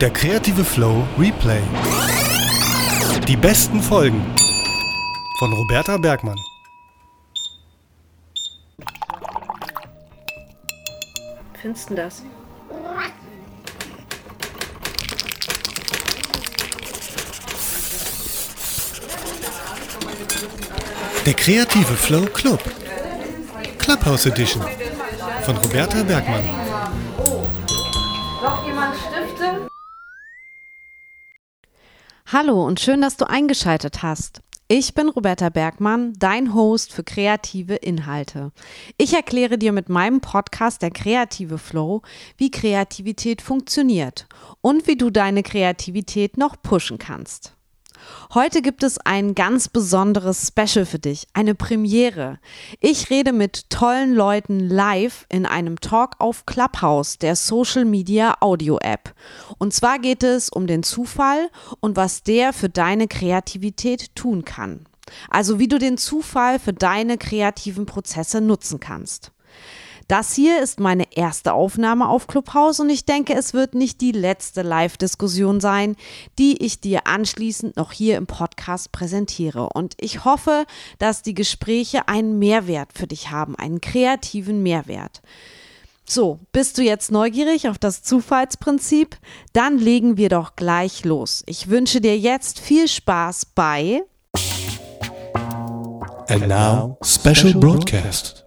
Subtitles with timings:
[0.00, 1.60] Der kreative Flow Replay.
[3.28, 4.24] Die besten Folgen
[5.38, 6.38] von Roberta Bergmann.
[11.60, 12.22] Findest du das?
[21.26, 22.62] Der kreative Flow Club.
[23.78, 24.64] Clubhouse Edition
[25.44, 26.69] von Roberta Bergmann.
[32.32, 34.40] Hallo und schön, dass du eingeschaltet hast.
[34.68, 38.52] Ich bin Roberta Bergmann, dein Host für kreative Inhalte.
[38.98, 42.02] Ich erkläre dir mit meinem Podcast Der kreative Flow,
[42.36, 44.28] wie Kreativität funktioniert
[44.60, 47.56] und wie du deine Kreativität noch pushen kannst.
[48.34, 52.38] Heute gibt es ein ganz besonderes Special für dich, eine Premiere.
[52.80, 58.78] Ich rede mit tollen Leuten live in einem Talk auf Clubhouse, der Social Media Audio
[58.80, 59.14] App.
[59.58, 61.50] Und zwar geht es um den Zufall
[61.80, 64.86] und was der für deine Kreativität tun kann.
[65.28, 69.32] Also wie du den Zufall für deine kreativen Prozesse nutzen kannst.
[70.10, 74.10] Das hier ist meine erste Aufnahme auf Clubhouse und ich denke, es wird nicht die
[74.10, 75.94] letzte Live-Diskussion sein,
[76.36, 79.68] die ich dir anschließend noch hier im Podcast präsentiere.
[79.72, 80.64] Und ich hoffe,
[80.98, 85.22] dass die Gespräche einen Mehrwert für dich haben, einen kreativen Mehrwert.
[86.04, 89.16] So, bist du jetzt neugierig auf das Zufallsprinzip?
[89.52, 91.44] Dann legen wir doch gleich los.
[91.46, 94.02] Ich wünsche dir jetzt viel Spaß bei
[96.28, 98.39] And now, special broadcast.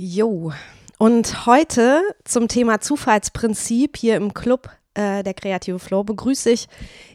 [0.00, 0.52] Jo.
[0.98, 6.68] Und heute zum Thema Zufallsprinzip hier im Club äh, der Kreative Flow begrüße ich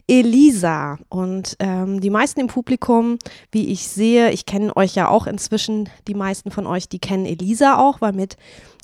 [0.06, 0.98] Elisa.
[1.08, 3.18] Und ähm, die meisten im Publikum,
[3.50, 7.24] wie ich sehe, ich kenne euch ja auch inzwischen, die meisten von euch, die kennen
[7.24, 8.36] Elisa auch, weil mit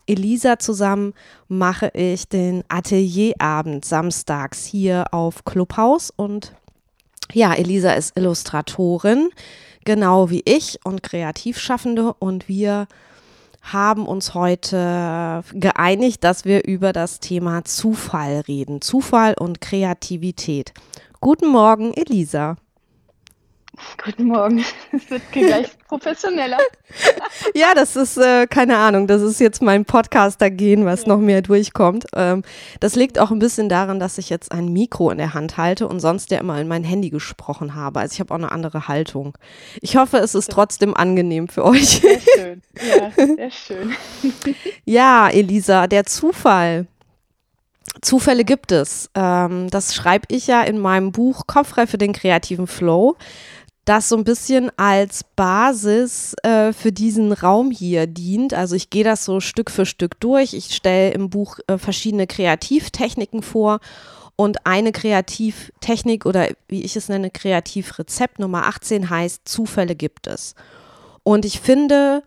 [0.07, 1.13] Elisa zusammen
[1.49, 6.11] mache ich den Atelierabend samstags hier auf Clubhouse.
[6.17, 6.55] Und
[7.35, 9.29] ja, Elisa ist Illustratorin,
[9.85, 12.15] genau wie ich und Kreativschaffende.
[12.19, 12.89] Und wir
[13.73, 18.81] haben uns heute geeinigt, dass wir über das Thema Zufall reden.
[18.81, 20.73] Zufall und Kreativität.
[21.21, 22.57] Guten Morgen, Elisa.
[24.05, 24.65] Guten Morgen.
[24.93, 26.59] Es wird gleich professioneller.
[27.55, 31.09] ja, das ist, äh, keine Ahnung, das ist jetzt mein Podcaster-Gehen, was ja.
[31.09, 32.07] noch mehr durchkommt.
[32.15, 32.43] Ähm,
[32.81, 35.87] das liegt auch ein bisschen daran, dass ich jetzt ein Mikro in der Hand halte
[35.87, 38.01] und sonst ja immer in mein Handy gesprochen habe.
[38.01, 39.37] Also ich habe auch eine andere Haltung.
[39.81, 42.01] Ich hoffe, es ist trotzdem angenehm für euch.
[42.01, 42.63] Sehr schön.
[42.75, 43.95] Ja, sehr schön.
[44.85, 46.87] ja, Elisa, der Zufall.
[48.03, 49.11] Zufälle gibt es.
[49.15, 53.17] Ähm, das schreibe ich ja in meinem Buch Kopffrei für den kreativen Flow
[53.85, 58.55] das so ein bisschen als Basis äh, für diesen Raum hier dient.
[58.55, 60.55] Also ich gehe das so Stück für Stück durch.
[60.55, 63.81] Ich stelle im Buch äh, verschiedene Kreativtechniken vor
[64.37, 70.55] und eine Kreativtechnik oder wie ich es nenne, Kreativrezept Nummer 18 heißt, Zufälle gibt es.
[71.23, 72.23] Und ich finde,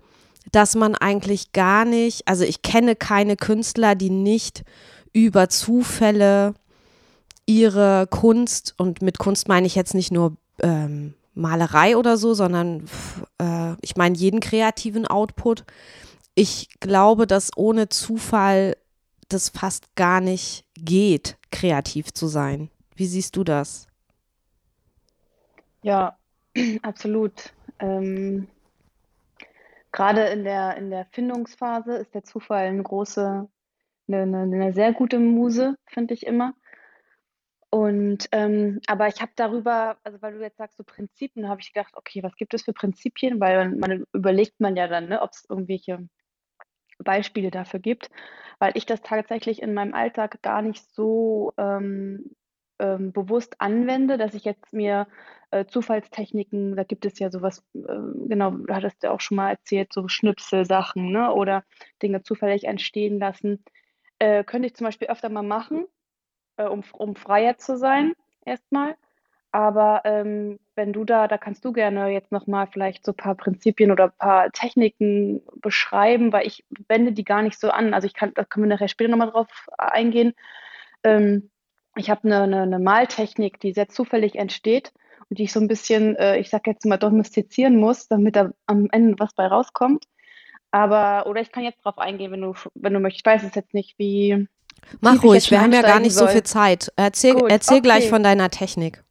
[0.51, 4.63] dass man eigentlich gar nicht, also ich kenne keine Künstler, die nicht
[5.11, 6.53] über Zufälle
[7.45, 12.87] ihre Kunst, und mit Kunst meine ich jetzt nicht nur ähm, Malerei oder so, sondern
[13.39, 15.65] äh, ich meine jeden kreativen Output.
[16.35, 18.77] Ich glaube, dass ohne Zufall
[19.29, 22.69] das fast gar nicht geht, kreativ zu sein.
[22.95, 23.87] Wie siehst du das?
[25.81, 26.17] Ja,
[26.81, 27.53] absolut.
[27.79, 28.47] Ähm,
[29.91, 33.47] Gerade in der, in der Findungsphase ist der Zufall eine große,
[34.07, 36.53] eine, eine, eine sehr gute Muse, finde ich immer.
[37.73, 41.73] Und ähm, aber ich habe darüber, also weil du jetzt sagst, so Prinzipien, habe ich
[41.73, 43.39] gedacht, okay, was gibt es für Prinzipien?
[43.39, 46.07] Weil man überlegt man ja dann, ne, ob es irgendwelche
[46.99, 48.11] Beispiele dafür gibt,
[48.59, 52.35] weil ich das tatsächlich in meinem Alltag gar nicht so ähm,
[52.77, 55.07] ähm, bewusst anwende, dass ich jetzt mir
[55.49, 59.49] äh, Zufallstechniken, da gibt es ja sowas, äh, genau, du hattest ja auch schon mal
[59.49, 61.63] erzählt, so Schnipselsachen, ne, oder
[62.03, 63.63] Dinge zufällig entstehen lassen,
[64.19, 65.87] äh, könnte ich zum Beispiel öfter mal machen
[66.57, 68.13] äh, um, um freier zu sein,
[68.45, 68.95] erstmal.
[69.51, 73.35] Aber ähm, wenn du da, da kannst du gerne jetzt nochmal vielleicht so ein paar
[73.35, 77.93] Prinzipien oder ein paar Techniken beschreiben, weil ich wende die gar nicht so an.
[77.93, 80.33] Also ich kann, da können wir nachher später nochmal drauf eingehen.
[81.03, 81.51] Ähm,
[81.95, 84.91] ich habe eine, eine, eine Maltechnik, die sehr zufällig entsteht
[85.29, 88.51] und die ich so ein bisschen, äh, ich sag jetzt mal, domestizieren muss, damit da
[88.65, 90.05] am Ende was bei rauskommt.
[90.71, 93.21] Aber, oder ich kann jetzt drauf eingehen, wenn du, wenn du möchtest.
[93.21, 94.47] Ich weiß es jetzt nicht, wie,
[95.01, 96.27] Mach ruhig, wir haben ja gar nicht soll.
[96.27, 96.91] so viel Zeit.
[96.95, 97.83] Erzähl, erzähl okay.
[97.83, 99.03] gleich von deiner Technik.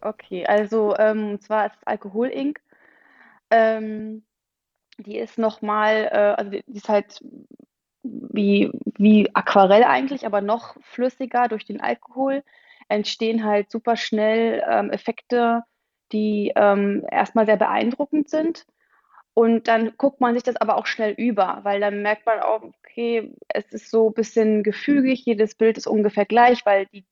[0.00, 2.60] Okay, also ähm, und zwar ist es Alkohol-Ink.
[3.50, 4.22] Ähm,
[4.98, 7.20] die ist nochmal, äh, also die, die ist halt
[8.02, 12.42] wie, wie Aquarell eigentlich, aber noch flüssiger durch den Alkohol.
[12.88, 15.64] Entstehen halt super schnell ähm, Effekte,
[16.12, 18.64] die ähm, erstmal sehr beeindruckend sind.
[19.38, 22.62] Und dann guckt man sich das aber auch schnell über, weil dann merkt man auch,
[22.62, 27.04] okay, es ist so ein bisschen gefügig, jedes Bild ist ungefähr gleich, weil, die,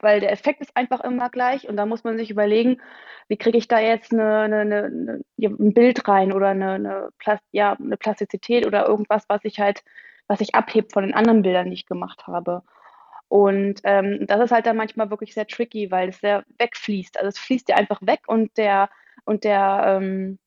[0.00, 1.68] weil der Effekt ist einfach immer gleich.
[1.68, 2.80] Und da muss man sich überlegen,
[3.28, 7.10] wie kriege ich da jetzt eine, eine, eine, ein Bild rein oder eine,
[7.52, 9.84] ja, eine Plastizität oder irgendwas, was ich halt,
[10.26, 12.62] was ich abhebt von den anderen Bildern, die ich gemacht habe.
[13.28, 17.18] Und ähm, das ist halt dann manchmal wirklich sehr tricky, weil es sehr wegfließt.
[17.18, 18.88] Also es fließt ja einfach weg und der
[19.26, 20.38] und der ähm,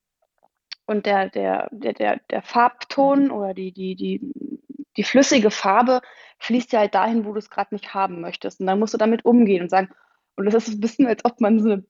[0.86, 3.32] und der, der, der, der, der Farbton mhm.
[3.32, 4.22] oder die, die, die,
[4.98, 6.02] die flüssige Farbe
[6.40, 8.60] fließt ja halt dahin, wo du es gerade nicht haben möchtest.
[8.60, 9.90] Und dann musst du damit umgehen und sagen,
[10.36, 11.84] und das ist ein bisschen, als ob man so eine,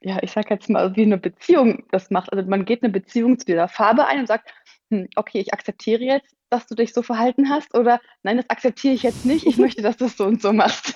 [0.00, 2.32] ja, ich sag jetzt mal, wie eine Beziehung das macht.
[2.32, 4.50] Also man geht eine Beziehung zu dieser Farbe ein und sagt,
[4.90, 8.94] hm, okay, ich akzeptiere jetzt, dass du dich so verhalten hast, oder nein, das akzeptiere
[8.94, 10.94] ich jetzt nicht, ich möchte, dass du es so und so machst.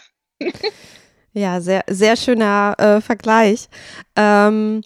[1.33, 3.69] ja, sehr, sehr schöner äh, Vergleich.
[4.17, 4.83] Ähm,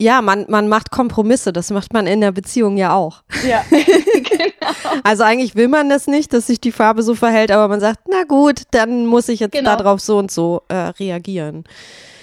[0.00, 3.22] ja, man, man macht Kompromisse, das macht man in der Beziehung ja auch.
[3.46, 5.00] Ja, genau.
[5.02, 8.00] Also eigentlich will man das nicht, dass sich die Farbe so verhält, aber man sagt,
[8.08, 9.76] na gut, dann muss ich jetzt genau.
[9.76, 11.64] darauf so und so äh, reagieren.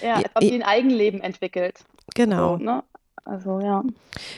[0.01, 1.79] Ja, als ob sie ein Eigenleben entwickelt.
[2.13, 2.57] Genau.
[2.57, 2.83] So, ne?
[3.25, 3.83] Also ja.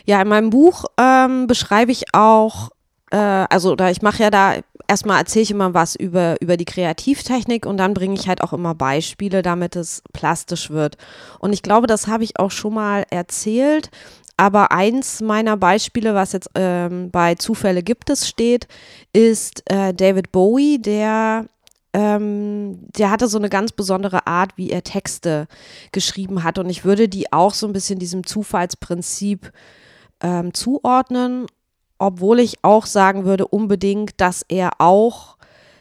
[0.05, 2.69] Ja, in meinem Buch ähm, beschreibe ich auch
[3.11, 4.55] äh, also oder ich mache ja da
[4.87, 8.53] erstmal erzähle ich immer was über, über die Kreativtechnik und dann bringe ich halt auch
[8.53, 10.97] immer Beispiele, damit es plastisch wird.
[11.39, 13.89] Und ich glaube, das habe ich auch schon mal erzählt.
[14.37, 18.67] Aber eins meiner Beispiele, was jetzt ähm, bei Zufälle gibt es steht,
[19.11, 21.45] ist äh, David Bowie, der
[21.93, 25.47] ähm, der hatte so eine ganz besondere Art, wie er Texte
[25.91, 26.59] geschrieben hat.
[26.59, 29.51] Und ich würde die auch so ein bisschen diesem Zufallsprinzip
[30.21, 31.47] ähm, zuordnen
[31.97, 35.37] obwohl ich auch sagen würde unbedingt, dass er auch,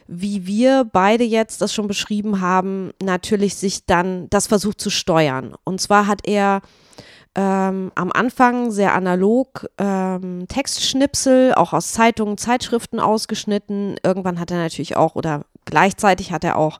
[0.07, 5.55] wie wir beide jetzt das schon beschrieben haben, natürlich sich dann das versucht zu steuern.
[5.63, 6.61] Und zwar hat er
[7.35, 13.97] ähm, am Anfang sehr analog ähm, Textschnipsel, auch aus Zeitungen, Zeitschriften ausgeschnitten.
[14.03, 16.79] Irgendwann hat er natürlich auch, oder gleichzeitig hat er auch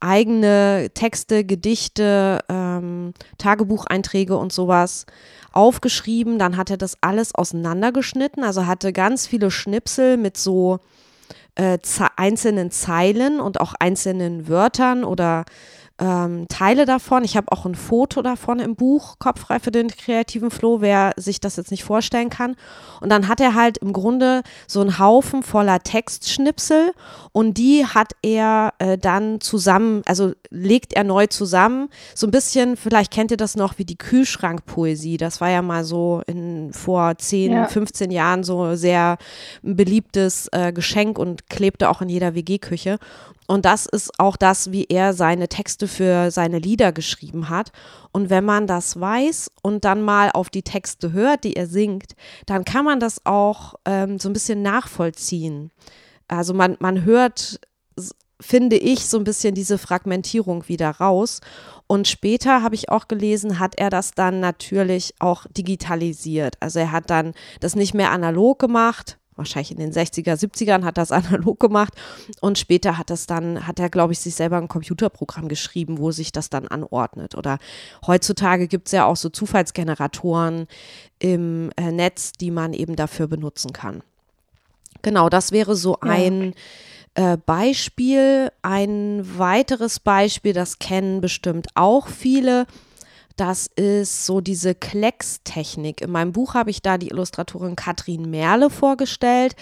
[0.00, 2.40] eigene Texte, Gedichte,
[2.78, 5.06] ähm, Tagebucheinträge und sowas
[5.52, 6.38] aufgeschrieben.
[6.38, 10.78] Dann hat er das alles auseinandergeschnitten, also hatte ganz viele Schnipsel mit so
[11.54, 11.78] äh,
[12.16, 15.44] einzelnen Zeilen und auch einzelnen Wörtern oder
[15.98, 17.24] ähm, Teile davon.
[17.24, 21.40] Ich habe auch ein Foto davon im Buch, Kopfrei für den kreativen Flow, wer sich
[21.40, 22.56] das jetzt nicht vorstellen kann.
[23.00, 26.92] Und dann hat er halt im Grunde so einen Haufen voller Textschnipsel
[27.32, 31.88] und die hat er äh, dann zusammen, also legt er neu zusammen.
[32.14, 35.16] So ein bisschen, vielleicht kennt ihr das noch wie die Kühlschrankpoesie.
[35.16, 37.66] Das war ja mal so in, vor 10, ja.
[37.66, 39.18] 15 Jahren so sehr
[39.62, 42.98] beliebtes äh, Geschenk und klebte auch in jeder WG-Küche.
[43.48, 47.72] Und das ist auch das, wie er seine Texte für seine Lieder geschrieben hat.
[48.12, 52.12] Und wenn man das weiß und dann mal auf die Texte hört, die er singt,
[52.44, 55.70] dann kann man das auch ähm, so ein bisschen nachvollziehen.
[56.28, 57.58] Also man, man hört,
[58.38, 61.40] finde ich, so ein bisschen diese Fragmentierung wieder raus.
[61.86, 66.56] Und später habe ich auch gelesen, hat er das dann natürlich auch digitalisiert.
[66.60, 70.98] Also er hat dann das nicht mehr analog gemacht, wahrscheinlich in den 60er, 70ern hat
[70.98, 71.94] das analog gemacht
[72.40, 76.10] und später hat das dann, hat er, glaube ich, sich selber ein Computerprogramm geschrieben, wo
[76.10, 77.34] sich das dann anordnet.
[77.34, 77.58] Oder
[78.06, 80.66] heutzutage gibt es ja auch so Zufallsgeneratoren
[81.18, 84.02] im äh, Netz, die man eben dafür benutzen kann.
[85.02, 86.54] Genau, das wäre so ein
[87.14, 88.50] äh, Beispiel.
[88.62, 92.66] Ein weiteres Beispiel, das kennen bestimmt auch viele,
[93.38, 96.00] das ist so diese Klecks-Technik.
[96.00, 99.54] In meinem Buch habe ich da die Illustratorin Katrin Merle vorgestellt,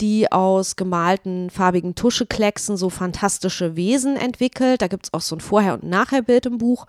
[0.00, 4.80] die aus gemalten farbigen Tuscheklecksen so fantastische Wesen entwickelt.
[4.80, 6.86] Da gibt es auch so ein Vorher- und Nachher-Bild im Buch,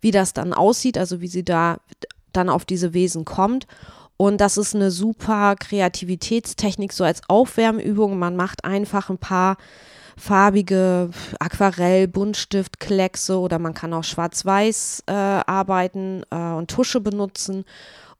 [0.00, 1.78] wie das dann aussieht, also wie sie da
[2.32, 3.66] dann auf diese Wesen kommt.
[4.16, 8.18] Und das ist eine super Kreativitätstechnik, so als Aufwärmübung.
[8.18, 9.56] Man macht einfach ein paar
[10.22, 11.10] farbige
[11.40, 17.64] Aquarell, Buntstift, Kleckse oder man kann auch schwarz-weiß äh, arbeiten äh, und Tusche benutzen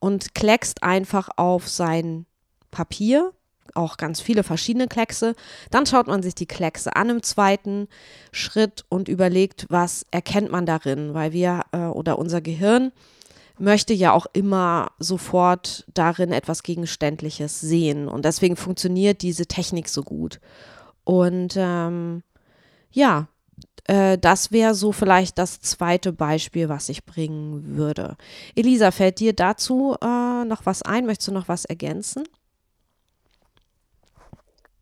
[0.01, 2.27] und kleckst einfach auf sein
[2.73, 3.33] Papier,
[3.75, 5.37] auch ganz viele verschiedene Kleckse.
[5.71, 7.87] Dann schaut man sich die Kleckse an im zweiten
[8.33, 12.91] Schritt und überlegt, was erkennt man darin, weil wir äh, oder unser Gehirn
[13.59, 18.09] möchte ja auch immer sofort darin etwas Gegenständliches sehen.
[18.09, 20.41] Und deswegen funktioniert diese Technik so gut.
[21.05, 22.23] Und ähm,
[22.91, 23.29] ja,
[23.85, 28.17] äh, das wäre so vielleicht das zweite Beispiel, was ich bringen würde.
[28.55, 31.07] Elisa, fällt dir dazu äh, noch was ein?
[31.07, 32.25] Möchtest du noch was ergänzen?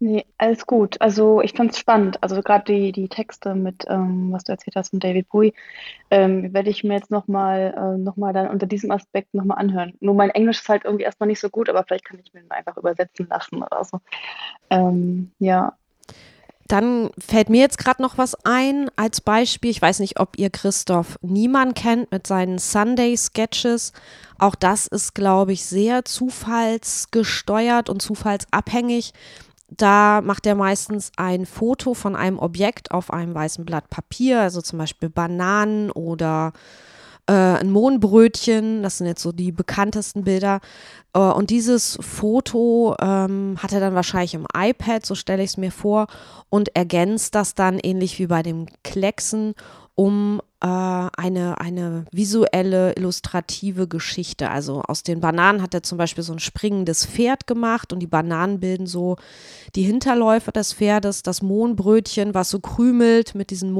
[0.02, 0.98] Nee, alles gut.
[1.02, 2.22] Also ich fand es spannend.
[2.22, 5.52] Also gerade die, die Texte mit, ähm, was du erzählt hast von David Bowie,
[6.10, 9.92] ähm, werde ich mir jetzt nochmal äh, noch dann unter diesem Aspekt nochmal anhören.
[10.00, 12.40] Nur mein Englisch ist halt irgendwie erstmal nicht so gut, aber vielleicht kann ich mir
[12.40, 14.00] den einfach übersetzen lassen oder so.
[14.70, 15.76] Ähm, ja.
[16.70, 19.72] Dann fällt mir jetzt gerade noch was ein als Beispiel.
[19.72, 23.92] Ich weiß nicht, ob ihr Christoph Niemann kennt mit seinen Sunday Sketches.
[24.38, 29.14] Auch das ist, glaube ich, sehr zufallsgesteuert und zufallsabhängig.
[29.68, 34.62] Da macht er meistens ein Foto von einem Objekt auf einem weißen Blatt Papier, also
[34.62, 36.52] zum Beispiel Bananen oder
[37.30, 38.82] äh, ein Mohnbrötchen.
[38.82, 40.60] Das sind jetzt so die bekanntesten Bilder.
[41.14, 45.56] Äh, und dieses Foto ähm, hat er dann wahrscheinlich im iPad, so stelle ich es
[45.56, 46.08] mir vor,
[46.48, 49.54] und ergänzt das dann ähnlich wie bei dem Klecksen
[49.94, 54.50] um äh, eine, eine visuelle, illustrative Geschichte.
[54.50, 58.06] Also aus den Bananen hat er zum Beispiel so ein springendes Pferd gemacht und die
[58.06, 59.16] Bananen bilden so
[59.76, 63.70] die Hinterläufe des Pferdes, das Mohnbrötchen, was so krümelt mit diesen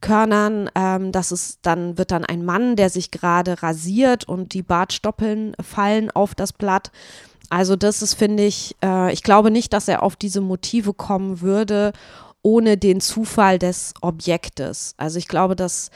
[0.00, 0.70] Mohnkörnern.
[0.74, 5.54] Ähm, das ist dann, wird dann ein Mann, der sich gerade rasiert und die Bartstoppeln
[5.60, 6.90] fallen auf das Blatt.
[7.48, 11.40] Also das ist, finde ich, äh, ich glaube nicht, dass er auf diese Motive kommen
[11.40, 11.92] würde,
[12.42, 14.94] ohne den Zufall des Objektes.
[14.96, 15.90] Also ich glaube, das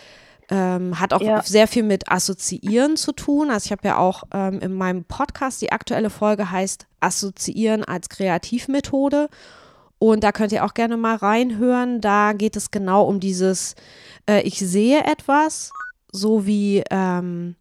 [0.51, 1.43] ähm, hat auch ja.
[1.43, 3.51] sehr viel mit Assoziieren zu tun.
[3.51, 8.09] Also ich habe ja auch ähm, in meinem Podcast, die aktuelle Folge heißt Assoziieren als
[8.09, 9.29] Kreativmethode.
[10.05, 12.03] Und da könnt ihr auch gerne mal reinhören.
[12.03, 13.75] Da geht es genau um dieses,
[14.29, 15.71] äh, ich sehe etwas,
[16.13, 17.57] so wie ähm,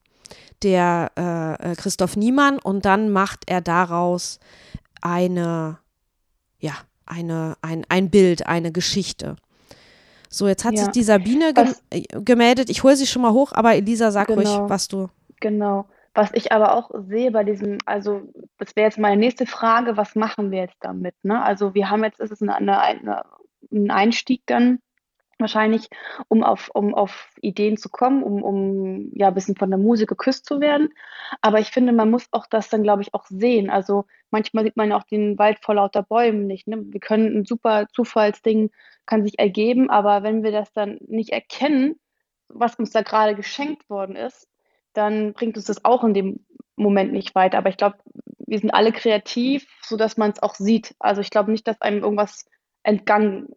[0.62, 4.42] der äh, äh Christoph Niemann, und dann macht er daraus
[5.02, 5.78] eine,
[6.60, 6.74] ja,
[7.06, 9.38] eine, ein, ein Bild, eine Geschichte.
[10.30, 10.80] So, jetzt hat ja.
[10.84, 12.70] sich die Sabine ge was, äh, gemeldet.
[12.70, 15.08] Ich hole sie schon mal hoch, aber Elisa, sag genau, ruhig, was du.
[15.40, 15.86] Genau.
[16.14, 18.22] Was ich aber auch sehe bei diesem, also
[18.64, 21.16] das wäre jetzt meine nächste Frage, was machen wir jetzt damit?
[21.24, 21.42] Ne?
[21.42, 23.24] Also wir haben jetzt, ist es eine, eine, eine,
[23.72, 24.80] ein Einstieg dann
[25.40, 25.90] wahrscheinlich,
[26.30, 30.08] um auf, um auf Ideen zu kommen, um, um ja ein bisschen von der Musik
[30.08, 30.94] geküsst zu werden.
[31.42, 33.70] Aber ich finde, man muss auch das dann, glaube ich, auch sehen.
[33.70, 36.68] Also manchmal sieht man ja auch den Wald vor lauter Bäumen nicht.
[36.68, 36.84] Ne?
[36.86, 38.72] Wir können ein super Zufallsding
[39.06, 42.00] kann sich ergeben, aber wenn wir das dann nicht erkennen,
[42.48, 44.48] was uns da gerade geschenkt worden ist,
[44.94, 47.58] dann bringt uns das auch in dem Moment nicht weiter.
[47.58, 47.98] Aber ich glaube,
[48.54, 50.94] wir sind alle kreativ, sodass man es auch sieht.
[51.00, 52.46] Also ich glaube nicht, dass einem irgendwas
[52.84, 53.48] entgangen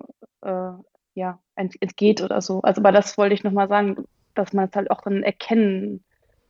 [0.40, 0.70] äh,
[1.12, 2.62] ja, entgeht oder so.
[2.62, 6.02] Also, aber das wollte ich nochmal sagen, dass man es halt auch dann erkennen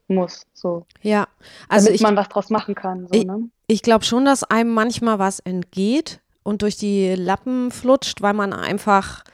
[0.06, 0.86] muss, so.
[1.02, 1.26] Ja,
[1.68, 3.08] also damit ich, man was draus machen kann.
[3.08, 3.50] So, ich, ne?
[3.66, 8.52] ich glaube schon, dass einem manchmal was entgeht und durch die Lappen flutscht, weil man
[8.52, 9.24] einfach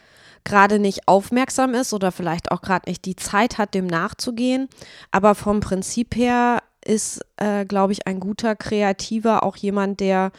[0.45, 4.69] gerade nicht aufmerksam ist oder vielleicht auch gerade nicht die Zeit hat, dem nachzugehen.
[5.11, 10.33] Aber vom Prinzip her ist, äh, glaube ich, ein guter Kreativer auch jemand, der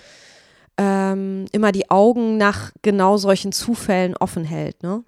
[0.78, 5.04] ähm, immer die Augen nach genau solchen Zufällen offen hält, ne?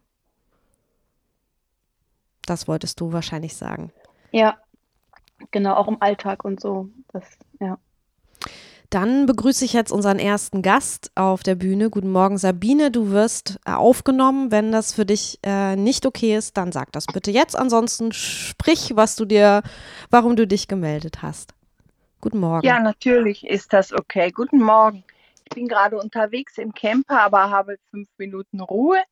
[2.46, 3.92] Das wolltest du wahrscheinlich sagen.
[4.32, 4.58] Ja,
[5.52, 6.90] genau, auch im Alltag und so.
[7.12, 7.24] Das,
[7.60, 7.80] ja.
[8.96, 11.90] Dann begrüße ich jetzt unseren ersten Gast auf der Bühne.
[11.90, 12.92] Guten Morgen, Sabine.
[12.92, 14.52] Du wirst äh, aufgenommen.
[14.52, 17.58] Wenn das für dich äh, nicht okay ist, dann sag das bitte jetzt.
[17.58, 19.64] Ansonsten sprich, was du dir,
[20.12, 21.54] warum du dich gemeldet hast.
[22.22, 22.66] Guten Morgen.
[22.66, 24.32] Ja, natürlich ist das okay.
[24.32, 25.04] Guten Morgen.
[25.44, 29.04] Ich bin gerade unterwegs im Camper, aber habe fünf Minuten Ruhe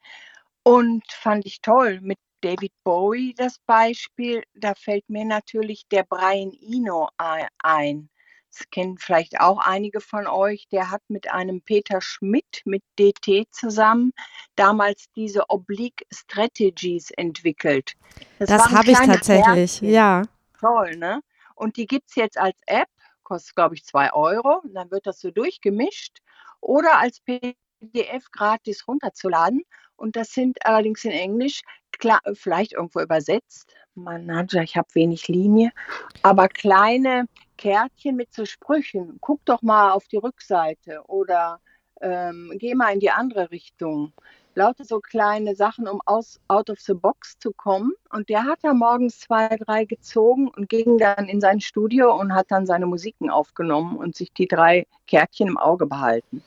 [0.64, 4.44] und fand ich toll mit David Bowie das Beispiel.
[4.54, 8.08] Da fällt mir natürlich der Brian Eno ein.
[8.56, 10.68] Das kennen vielleicht auch einige von euch.
[10.72, 14.14] Der hat mit einem Peter Schmidt mit DT zusammen
[14.56, 17.94] damals diese Oblique Strategies entwickelt.
[18.40, 19.90] Das, das habe ich tatsächlich, Kärtchen.
[19.90, 20.22] ja.
[20.60, 21.22] Toll, ne?
[21.56, 22.90] Und die gibt es jetzt als App
[23.24, 24.60] kostet, glaube ich, zwei Euro.
[24.64, 26.20] Und dann wird das so durchgemischt
[26.62, 29.64] oder als PDF gratis runterzuladen.
[29.96, 33.74] Und das sind allerdings in Englisch, klar, vielleicht irgendwo übersetzt.
[33.96, 35.72] Man hat ja, ich habe wenig Linie,
[36.24, 37.28] aber kleine
[37.64, 39.20] Kärtchen mit so Sprüchen.
[39.22, 41.62] Guck doch mal auf die Rückseite oder
[42.02, 44.12] ähm, geh mal in die andere Richtung
[44.56, 47.94] lauter so kleine Sachen, um aus, out of the box zu kommen.
[48.12, 52.36] Und der hat da morgens zwei, drei gezogen und ging dann in sein Studio und
[52.36, 56.44] hat dann seine Musiken aufgenommen und sich die drei Kärtchen im Auge behalten.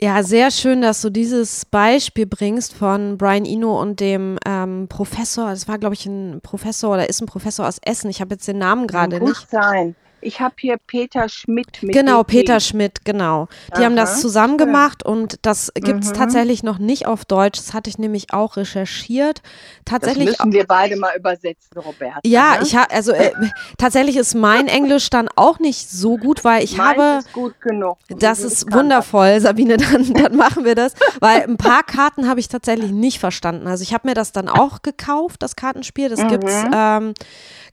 [0.00, 5.50] Ja, sehr schön, dass du dieses Beispiel bringst von Brian Eno und dem ähm, Professor.
[5.50, 8.08] Das war, glaube ich, ein Professor oder ist ein Professor aus Essen.
[8.08, 9.50] Ich habe jetzt den Namen gerade nicht.
[9.50, 9.94] Sein.
[10.20, 12.24] Ich habe hier Peter Schmidt mit Genau.
[12.24, 13.46] Peter Schmidt, genau.
[13.76, 16.14] Die haben das Aha, zusammen gemacht und das gibt es Mhm.
[16.14, 17.58] tatsächlich noch nicht auf Deutsch.
[17.58, 19.42] Das hatte ich nämlich auch recherchiert.
[19.84, 22.20] Das Tatsächlich müssen wir beide mal übersetzen, Roberta.
[22.26, 22.62] Ja, ne?
[22.62, 23.30] ich habe also äh,
[23.78, 27.60] tatsächlich ist mein Englisch dann auch nicht so gut, weil ich Meins habe ist gut
[27.60, 27.98] genug.
[28.08, 32.48] das ist wundervoll, Sabine, dann, dann machen wir das, weil ein paar Karten habe ich
[32.48, 33.66] tatsächlich nicht verstanden.
[33.68, 36.70] Also ich habe mir das dann auch gekauft, das Kartenspiel, das gibt's Mhm.
[36.74, 37.14] ähm,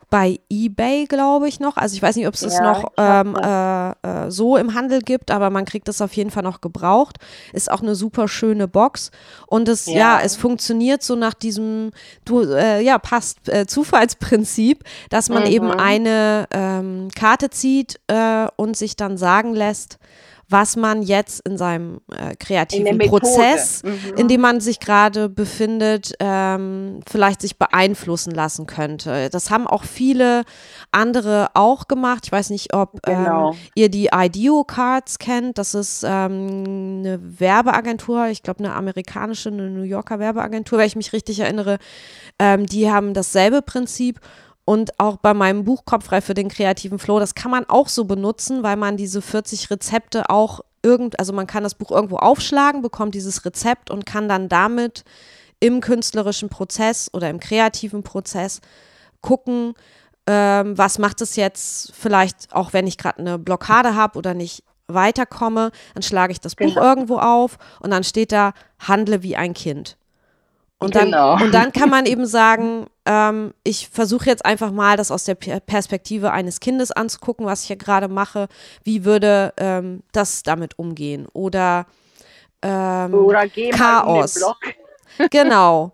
[0.10, 1.78] bei eBay, glaube ich, noch.
[1.78, 5.02] Also ich weiß nicht, ob es es Ja, noch ähm, äh, äh, so im Handel
[5.02, 7.18] gibt, aber man kriegt es auf jeden Fall noch gebraucht.
[7.54, 9.12] Ist auch eine super schöne Box.
[9.48, 10.22] Und es, ja, Ja.
[10.22, 11.92] es funktioniert so nach diesem,
[12.24, 15.74] du, äh, ja, passt, äh, Zufallsprinzip, dass man eben Mhm.
[15.80, 19.98] eine ähm, Karte zieht äh, und sich dann sagen lässt,
[20.50, 23.22] was man jetzt in seinem äh, kreativen Methode.
[23.26, 24.18] Prozess, Mhm.
[24.18, 29.30] in dem man sich gerade befindet, ähm, vielleicht sich beeinflussen lassen könnte.
[29.32, 30.44] Das haben auch viele
[30.92, 32.24] andere auch gemacht.
[32.26, 33.52] Ich weiß nicht, ob Genau.
[33.52, 35.58] ähm, ihr die IDEO Cards kennt.
[35.58, 40.96] Das ist ähm, eine Werbeagentur, ich glaube eine amerikanische, eine New Yorker Werbeagentur, wenn ich
[40.96, 41.78] mich richtig erinnere.
[42.40, 44.20] Ähm, die haben dasselbe Prinzip.
[44.66, 48.06] Und auch bei meinem Buch Kopffrei für den kreativen Flow, das kann man auch so
[48.06, 52.82] benutzen, weil man diese 40 Rezepte auch irgend, also man kann das Buch irgendwo aufschlagen,
[52.82, 55.04] bekommt dieses Rezept und kann dann damit
[55.60, 58.60] im künstlerischen Prozess oder im kreativen Prozess
[59.22, 59.74] gucken,
[60.28, 64.64] ähm, was macht es jetzt vielleicht, auch wenn ich gerade eine Blockade habe oder nicht
[64.88, 66.82] weiterkomme, dann schlage ich das Buch Genau.
[66.82, 69.98] irgendwo auf und dann steht da, handle wie ein Kind.
[70.86, 71.34] Und dann, Genau.
[71.44, 75.36] und dann kann man eben sagen, ähm, ich versuche jetzt einfach mal, das aus der
[75.36, 78.48] Per- Perspektive eines Kindes anzugucken, was ich hier gerade mache.
[78.84, 81.28] Wie würde ähm, das damit umgehen?
[81.34, 81.86] Oder
[82.62, 84.40] ähm, Oder Chaos.
[85.32, 85.94] Genau.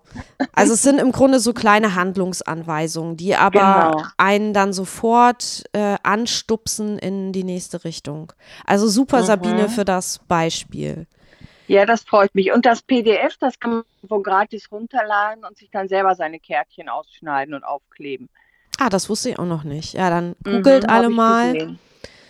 [0.51, 4.03] Also es sind im Grunde so kleine Handlungsanweisungen, die aber Genau.
[4.17, 8.33] einen dann sofort äh, anstupsen in die nächste Richtung.
[8.65, 9.25] Also super, Mhm.
[9.25, 11.05] Sabine, für das Beispiel.
[11.71, 12.51] Ja, das freut mich.
[12.51, 16.89] Und das PDF, das kann man wo gratis runterladen und sich dann selber seine Kärtchen
[16.89, 18.27] ausschneiden und aufkleben.
[18.77, 19.93] Ah, das wusste ich auch noch nicht.
[19.93, 21.53] Ja, dann googelt Mhm, alle mal.
[21.53, 21.79] gesehen.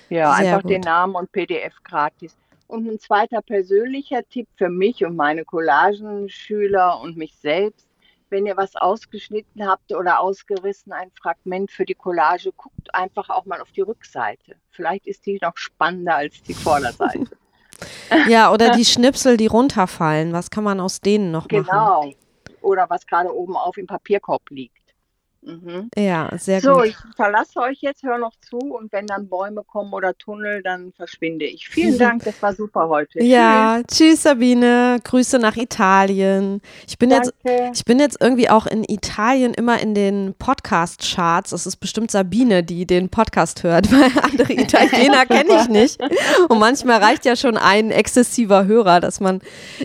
[0.10, 0.86] Ja, Sehr einfach den gut.
[0.86, 2.36] Namen und PDF gratis.
[2.68, 7.88] Und ein zweiter persönlicher Tipp für mich und meine Collagenschüler und mich selbst.
[8.30, 13.46] Wenn ihr was ausgeschnitten habt oder ausgerissen, ein Fragment für die Collage, guckt einfach auch
[13.46, 14.56] mal auf die Rückseite.
[14.70, 17.26] Vielleicht ist die noch spannender als die Vorderseite.
[18.28, 20.34] Ja, oder die Schnipsel, die runterfallen.
[20.34, 21.66] Was kann man aus denen noch machen?
[21.66, 22.12] Genau.
[22.62, 24.81] Oder was gerade oben auf im Papierkorb liegt.
[25.44, 25.90] Mhm.
[25.98, 26.86] Ja, sehr So, gut.
[26.86, 30.94] ich verlasse euch jetzt, höre noch zu und wenn dann Bäume kommen oder Tunnel, dann
[30.94, 31.68] verschwinde ich.
[31.68, 33.24] Vielen Dank, das war super heute.
[33.24, 36.62] Ja, tschüss Sabine, Grüße nach Italien.
[36.88, 37.34] Ich bin Tschüss.
[37.44, 41.50] jetzt ich bin jetzt irgendwie auch in Italien immer in den Podcast Charts.
[41.52, 46.00] Das ist bestimmt Sabine, die den Podcast hört, weil andere Italiener kenne ich nicht.
[46.50, 49.40] Und manchmal reicht ja schon ein exzessiver Hörer, dass man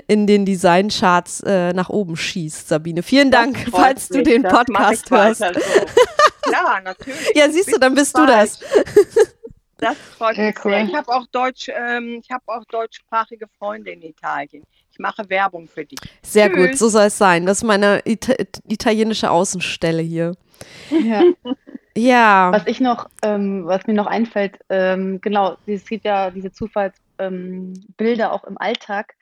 [0.07, 2.69] in den Design Charts äh, nach oben schießt.
[2.69, 4.29] Sabine, vielen Dank, falls du mich.
[4.29, 5.09] den Das mach Podcast ich
[5.54, 5.61] hörst.
[5.61, 5.87] so.
[6.52, 7.32] Ja, natürlich.
[7.35, 8.61] Ja, siehst du, dann bist du das.
[9.78, 10.72] Das freut mich cool.
[10.72, 10.85] sehr.
[10.85, 14.64] Ich habe auch Deutsch, ähm, ich habe auch deutschsprachige Freunde in Italien.
[14.90, 15.98] Ich mache Werbung für dich.
[16.22, 16.70] Sehr Tschüss.
[16.70, 17.44] gut, so soll es sein.
[17.44, 18.32] Das ist meine Ita
[18.66, 20.35] italienische Außenstelle hier.
[20.90, 21.22] Ja.
[21.98, 22.52] Ja.
[22.52, 28.24] Was ich noch, ähm, was mir noch einfällt, ähm, genau, es gibt ja diese Zufallsbilder
[28.26, 29.14] ähm, auch im Alltag.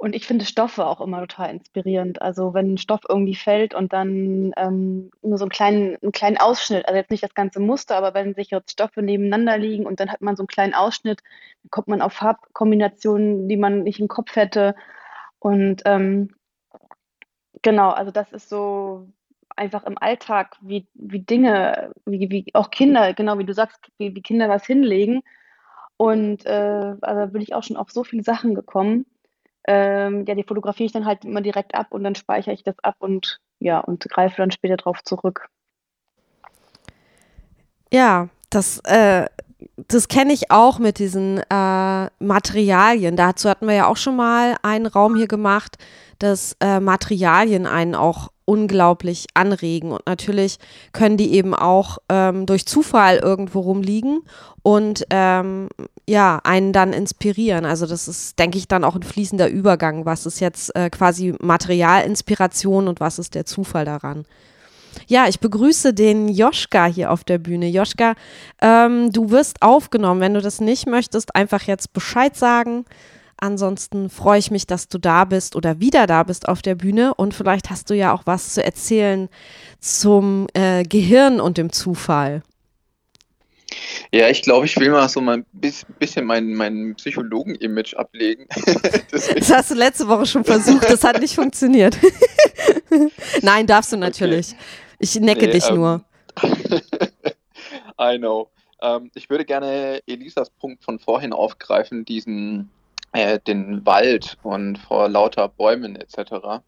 [0.00, 2.22] Und ich finde Stoffe auch immer total inspirierend.
[2.22, 6.38] Also wenn ein Stoff irgendwie fällt und dann ähm, nur so einen kleinen, einen kleinen
[6.38, 10.00] Ausschnitt, also jetzt nicht das ganze Muster, aber wenn sich jetzt Stoffe nebeneinander liegen und
[10.00, 11.20] dann hat man so einen kleinen Ausschnitt,
[11.62, 14.74] dann kommt man auf Farbkombinationen, die man nicht im Kopf hätte.
[15.38, 16.34] Und ähm,
[17.60, 19.06] genau, also das ist so
[19.54, 24.14] einfach im Alltag, wie, wie Dinge, wie, wie auch Kinder, genau wie du sagst, wie,
[24.14, 25.20] wie Kinder was hinlegen.
[25.98, 29.04] Und äh, also bin ich auch schon auf so viele Sachen gekommen.
[29.66, 32.78] Ähm, ja, die fotografiere ich dann halt immer direkt ab und dann speichere ich das
[32.80, 35.48] ab und ja, und greife dann später drauf zurück.
[37.92, 39.26] Ja, das, äh,
[39.88, 43.16] das kenne ich auch mit diesen äh, Materialien.
[43.16, 45.76] Dazu hatten wir ja auch schon mal einen Raum hier gemacht,
[46.18, 49.92] dass äh, Materialien einen auch unglaublich anregen.
[49.92, 50.58] Und natürlich
[50.92, 54.22] können die eben auch ähm, durch Zufall irgendwo rumliegen
[54.62, 55.68] und ähm,
[56.10, 57.64] ja, einen dann inspirieren.
[57.64, 60.06] Also das ist, denke ich, dann auch ein fließender Übergang.
[60.06, 64.24] Was ist jetzt äh, quasi Materialinspiration und was ist der Zufall daran?
[65.06, 67.68] Ja, ich begrüße den Joschka hier auf der Bühne.
[67.68, 68.14] Joschka,
[68.60, 70.20] ähm, du wirst aufgenommen.
[70.20, 72.86] Wenn du das nicht möchtest, einfach jetzt Bescheid sagen.
[73.36, 77.14] Ansonsten freue ich mich, dass du da bist oder wieder da bist auf der Bühne.
[77.14, 79.28] Und vielleicht hast du ja auch was zu erzählen
[79.78, 82.42] zum äh, Gehirn und dem Zufall.
[84.12, 88.46] Ja, ich glaube, ich will mal so ein bisschen mein, mein Psychologen-Image ablegen.
[89.10, 91.96] das hast du letzte Woche schon versucht, das hat nicht funktioniert.
[93.42, 94.52] Nein, darfst du natürlich.
[94.52, 94.60] Okay.
[94.98, 96.04] Ich necke nee, dich ähm, nur.
[98.00, 98.50] I know.
[98.82, 102.70] Ähm, ich würde gerne Elisas Punkt von vorhin aufgreifen, diesen
[103.12, 106.62] äh, den Wald und vor lauter Bäumen etc.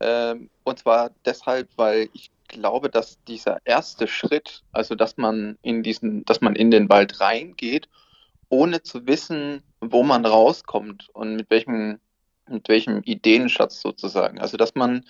[0.00, 5.82] Ähm, und zwar deshalb, weil ich glaube, dass dieser erste Schritt, also dass man in
[5.82, 7.88] diesen, dass man in den Wald reingeht,
[8.48, 11.98] ohne zu wissen, wo man rauskommt und mit welchem,
[12.48, 14.38] mit welchem Ideenschatz sozusagen.
[14.38, 15.04] Also dass man,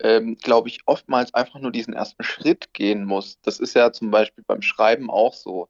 [0.00, 3.40] ähm, glaube ich, oftmals einfach nur diesen ersten Schritt gehen muss.
[3.42, 5.68] Das ist ja zum Beispiel beim Schreiben auch so.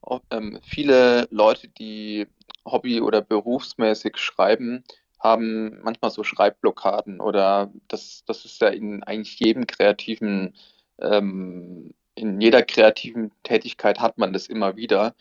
[0.00, 2.26] Auch, ähm, viele Leute, die
[2.64, 4.84] hobby- oder berufsmäßig schreiben,
[5.18, 10.54] haben manchmal so Schreibblockaden oder das, das ist ja in eigentlich jedem kreativen,
[11.00, 15.14] ähm, in jeder kreativen Tätigkeit hat man das immer wieder.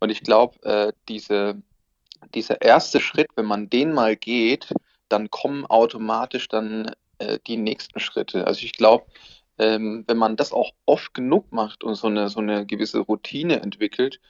[0.00, 1.62] Und ich glaube, äh, diese,
[2.34, 4.72] dieser erste Schritt, wenn man den mal geht,
[5.08, 8.46] dann kommen automatisch dann äh, die nächsten Schritte.
[8.46, 9.06] Also ich glaube,
[9.58, 13.60] ähm, wenn man das auch oft genug macht und so eine, so eine gewisse Routine
[13.60, 14.20] entwickelt,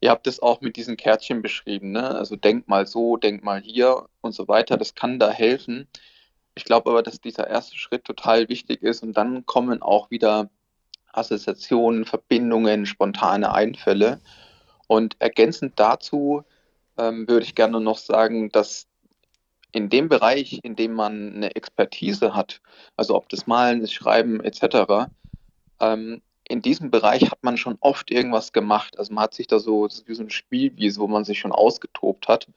[0.00, 2.08] Ihr habt es auch mit diesen Kärtchen beschrieben, ne?
[2.08, 4.76] Also denk mal so, denk mal hier und so weiter.
[4.76, 5.86] Das kann da helfen.
[6.54, 10.50] Ich glaube aber, dass dieser erste Schritt total wichtig ist und dann kommen auch wieder
[11.12, 14.20] Assoziationen, Verbindungen, spontane Einfälle.
[14.86, 16.42] Und ergänzend dazu
[16.98, 18.86] ähm, würde ich gerne noch sagen, dass
[19.72, 22.60] in dem Bereich, in dem man eine Expertise hat,
[22.96, 25.10] also ob das Malen, das Schreiben etc.,
[25.80, 28.98] ähm, in diesem Bereich hat man schon oft irgendwas gemacht.
[28.98, 32.26] Also man hat sich da so, wie so ein Spielwiese, wo man sich schon ausgetobt
[32.26, 32.48] hat.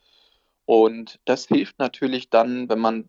[0.65, 3.07] Und das hilft natürlich dann, wenn man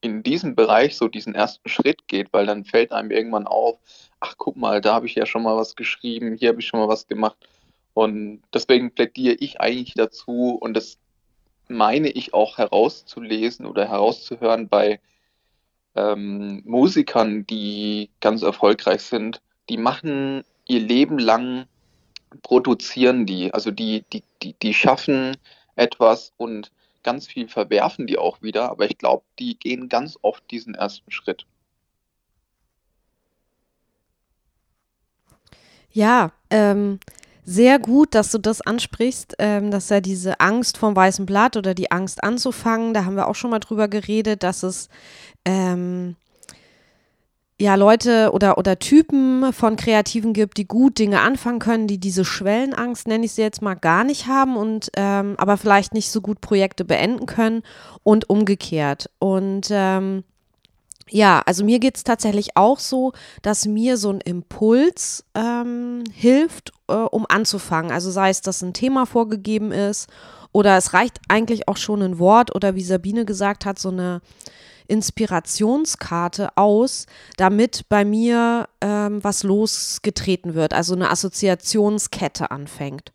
[0.00, 3.78] in diesem Bereich so diesen ersten Schritt geht, weil dann fällt einem irgendwann auf,
[4.18, 6.80] ach guck mal, da habe ich ja schon mal was geschrieben, hier habe ich schon
[6.80, 7.36] mal was gemacht.
[7.94, 10.98] Und deswegen plädiere ich eigentlich dazu und das
[11.68, 15.00] meine ich auch herauszulesen oder herauszuhören bei
[15.94, 21.66] ähm, Musikern, die ganz erfolgreich sind, die machen ihr Leben lang,
[22.42, 23.52] produzieren die.
[23.52, 25.36] Also die, die, die, die schaffen
[25.76, 26.70] etwas und
[27.02, 31.10] ganz viel verwerfen die auch wieder, aber ich glaube, die gehen ganz oft diesen ersten
[31.10, 31.46] Schritt.
[35.92, 36.98] Ja, ähm,
[37.44, 41.74] sehr gut, dass du das ansprichst, ähm, dass ja diese Angst vom weißen Blatt oder
[41.74, 44.88] die Angst anzufangen, da haben wir auch schon mal drüber geredet, dass es
[45.44, 46.16] ähm,
[47.60, 52.24] ja, Leute oder, oder Typen von Kreativen gibt, die gut Dinge anfangen können, die diese
[52.24, 56.20] Schwellenangst, nenne ich sie jetzt mal, gar nicht haben und ähm, aber vielleicht nicht so
[56.20, 57.62] gut Projekte beenden können
[58.02, 59.08] und umgekehrt.
[59.20, 60.24] Und ähm,
[61.08, 63.12] ja, also mir geht es tatsächlich auch so,
[63.42, 67.92] dass mir so ein Impuls ähm, hilft, äh, um anzufangen.
[67.92, 70.08] Also sei es, dass ein Thema vorgegeben ist
[70.50, 74.22] oder es reicht eigentlich auch schon ein Wort oder wie Sabine gesagt hat, so eine
[74.88, 83.12] Inspirationskarte aus, damit bei mir ähm, was losgetreten wird, also eine Assoziationskette anfängt.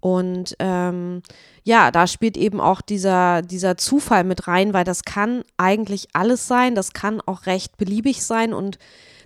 [0.00, 1.22] Und ähm,
[1.64, 6.46] ja, da spielt eben auch dieser, dieser Zufall mit rein, weil das kann eigentlich alles
[6.46, 8.78] sein, das kann auch recht beliebig sein und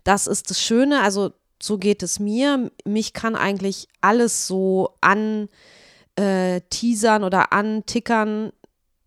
[0.05, 2.71] das ist das Schöne, also so geht es mir.
[2.85, 5.49] Mich kann eigentlich alles so an
[6.17, 8.53] äh, teasern oder antickern,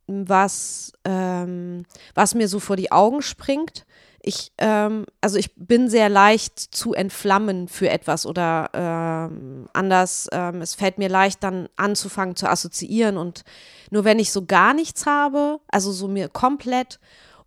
[0.07, 3.85] was, ähm, was mir so vor die Augen springt.
[4.21, 10.61] Ich, ähm, also ich bin sehr leicht zu entflammen für etwas oder ähm, anders, ähm,
[10.61, 13.43] es fällt mir leicht dann anzufangen zu assoziieren und
[13.91, 16.99] nur wenn ich so gar nichts habe, also so mir komplett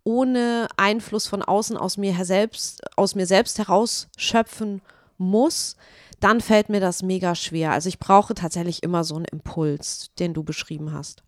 [0.05, 4.81] ohne Einfluss von außen aus mir selbst, aus mir selbst herausschöpfen
[5.17, 5.75] muss,
[6.19, 7.71] dann fällt mir das mega schwer.
[7.71, 11.23] Also ich brauche tatsächlich immer so einen Impuls, den du beschrieben hast.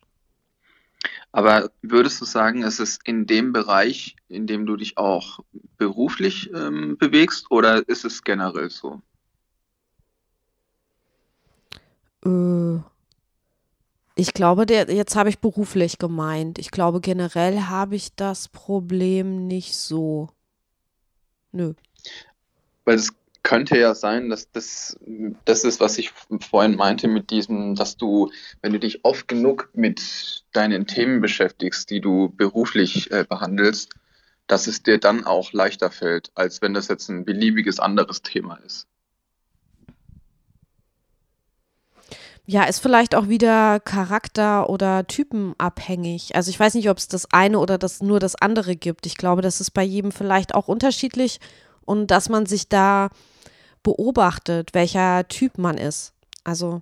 [1.31, 5.39] Aber würdest du sagen, es ist in dem Bereich, in dem du dich auch
[5.77, 9.01] beruflich ähm, bewegst, oder ist es generell so?
[12.25, 12.79] Äh,
[14.15, 16.59] ich glaube, der, jetzt habe ich beruflich gemeint.
[16.59, 20.29] Ich glaube, generell habe ich das Problem nicht so.
[21.53, 21.73] Nö.
[22.85, 24.97] Weil es könnte ja sein, dass das,
[25.45, 26.11] das ist, was ich
[26.49, 31.89] vorhin meinte mit diesem, dass du, wenn du dich oft genug mit deinen Themen beschäftigst,
[31.89, 33.93] die du beruflich äh, behandelst,
[34.47, 38.55] dass es dir dann auch leichter fällt, als wenn das jetzt ein beliebiges anderes Thema
[38.65, 38.87] ist.
[42.45, 46.35] Ja, ist vielleicht auch wieder Charakter- oder Typenabhängig.
[46.35, 49.05] Also ich weiß nicht, ob es das eine oder das nur das andere gibt.
[49.05, 51.39] Ich glaube, das ist bei jedem vielleicht auch unterschiedlich
[51.85, 53.09] und dass man sich da
[53.83, 56.13] beobachtet, welcher Typ man ist.
[56.43, 56.81] Also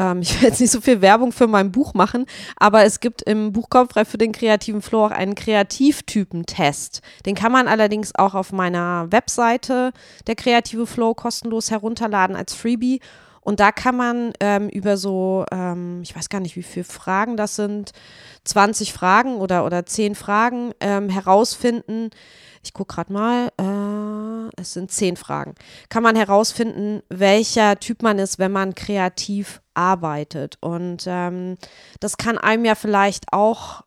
[0.00, 3.22] ähm, ich will jetzt nicht so viel Werbung für mein Buch machen, aber es gibt
[3.22, 7.02] im Buch Kopfrei für den kreativen Flow auch einen Kreativtypentest.
[7.26, 9.92] Den kann man allerdings auch auf meiner Webseite
[10.26, 13.00] der kreative Flow kostenlos herunterladen als Freebie.
[13.42, 17.36] Und da kann man ähm, über so, ähm, ich weiß gar nicht, wie viele Fragen
[17.36, 17.92] das sind,
[18.44, 22.10] 20 Fragen oder, oder 10 Fragen ähm, herausfinden.
[22.62, 25.54] Ich gucke gerade mal, äh, es sind 10 Fragen.
[25.88, 30.58] Kann man herausfinden, welcher Typ man ist, wenn man kreativ arbeitet.
[30.60, 31.56] Und ähm,
[32.00, 33.82] das kann einem ja vielleicht auch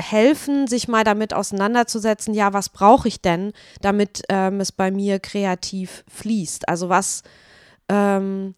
[0.00, 5.18] helfen, sich mal damit auseinanderzusetzen, ja, was brauche ich denn, damit ähm, es bei mir
[5.18, 6.68] kreativ fließt?
[6.68, 7.22] Also was
[7.88, 8.54] ähm,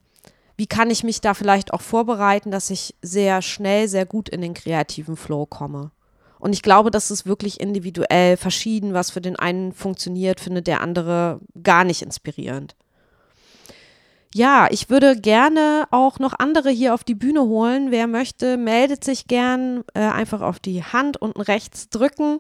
[0.60, 4.42] wie kann ich mich da vielleicht auch vorbereiten, dass ich sehr schnell, sehr gut in
[4.42, 5.90] den kreativen Flow komme.
[6.40, 10.80] Und ich glaube, das ist wirklich individuell verschieden, was für den einen funktioniert, findet der
[10.80, 12.74] andere gar nicht inspirierend.
[14.32, 17.90] Ja, ich würde gerne auch noch andere hier auf die Bühne holen.
[17.90, 19.82] Wer möchte, meldet sich gern.
[19.94, 22.38] Äh, einfach auf die Hand unten rechts drücken.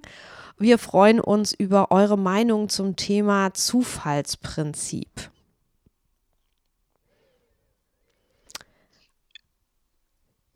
[0.56, 5.30] Wir freuen uns über eure Meinung zum Thema Zufallsprinzip.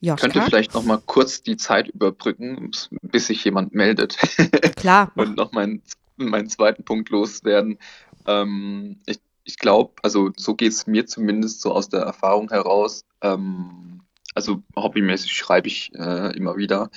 [0.04, 0.28] Joschka?
[0.28, 2.70] Könnte vielleicht noch mal kurz die Zeit überbrücken,
[3.02, 4.16] bis sich jemand meldet.
[4.76, 5.12] Klar.
[5.14, 5.82] Und noch meinen,
[6.16, 7.78] meinen zweiten Punkt loswerden.
[8.26, 13.04] Ähm, ich ich glaube, also so geht es mir zumindest so aus der Erfahrung heraus.
[13.20, 14.00] Ähm,
[14.34, 16.90] also hobbymäßig schreibe ich äh, immer wieder.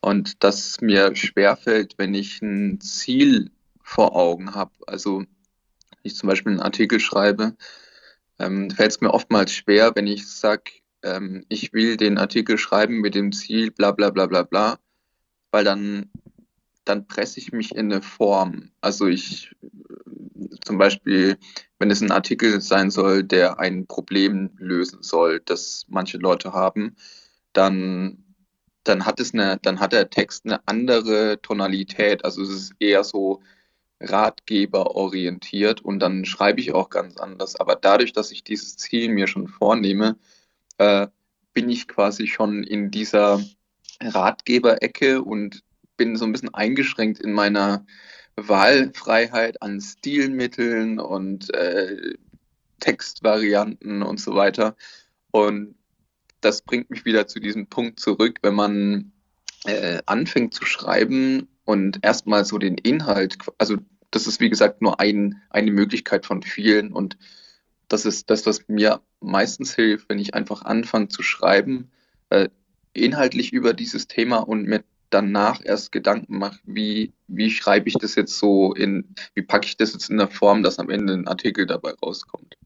[0.00, 3.50] Und dass mir schwerfällt, wenn ich ein Ziel
[3.82, 4.72] vor Augen habe.
[4.86, 5.24] Also
[6.02, 7.56] ich zum Beispiel einen Artikel schreibe,
[8.38, 10.70] ähm, fällt es mir oftmals schwer, wenn ich sage,
[11.06, 14.78] ähm, ich will den Artikel schreiben mit dem Ziel, bla bla bla bla bla,
[15.52, 16.10] weil dann,
[16.84, 18.70] dann presse ich mich in eine Form.
[18.80, 19.54] Also ich
[20.64, 21.38] zum Beispiel,
[21.78, 26.96] wenn es ein Artikel sein soll, der ein Problem lösen soll, das manche Leute haben,
[27.52, 28.24] dann,
[28.84, 32.24] dann hat es eine, dann hat der Text eine andere Tonalität.
[32.24, 33.42] Also es ist eher so
[34.00, 37.56] ratgeberorientiert und dann schreibe ich auch ganz anders.
[37.56, 40.16] Aber dadurch, dass ich dieses Ziel mir schon vornehme,
[40.78, 41.08] äh,
[41.52, 43.42] bin ich quasi schon in dieser
[44.00, 45.62] Ratgeberecke und
[45.96, 47.86] bin so ein bisschen eingeschränkt in meiner
[48.36, 52.14] Wahlfreiheit an Stilmitteln und äh,
[52.80, 54.76] Textvarianten und so weiter.
[55.30, 55.74] Und
[56.42, 59.12] das bringt mich wieder zu diesem Punkt zurück, wenn man
[59.64, 63.78] äh, anfängt zu schreiben und erstmal so den Inhalt, also
[64.10, 67.16] das ist wie gesagt nur ein, eine Möglichkeit von vielen und
[67.88, 71.90] das ist das, was mir meistens hilft, wenn ich einfach anfange zu schreiben,
[72.30, 72.48] äh,
[72.92, 78.14] inhaltlich über dieses Thema und mir danach erst Gedanken mache, wie, wie schreibe ich das
[78.16, 81.28] jetzt so in, wie packe ich das jetzt in der Form, dass am Ende ein
[81.28, 82.56] Artikel dabei rauskommt.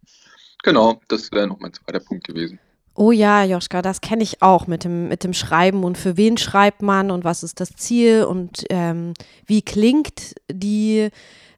[0.63, 2.59] Genau, das wäre noch mein zweiter Punkt gewesen.
[2.95, 6.37] Oh ja, Joschka, das kenne ich auch mit dem, mit dem Schreiben und für wen
[6.37, 9.15] schreibt man und was ist das Ziel und ähm,
[9.47, 11.11] wie klingt die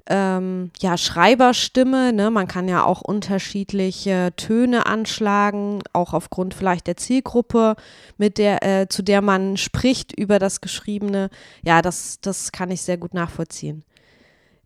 [0.06, 2.12] ähm, ja, Schreiberstimme.
[2.12, 2.30] Ne?
[2.30, 7.76] Man kann ja auch unterschiedliche Töne anschlagen, auch aufgrund vielleicht der Zielgruppe,
[8.18, 11.30] mit der, äh, zu der man spricht über das Geschriebene.
[11.64, 13.84] Ja, das, das kann ich sehr gut nachvollziehen.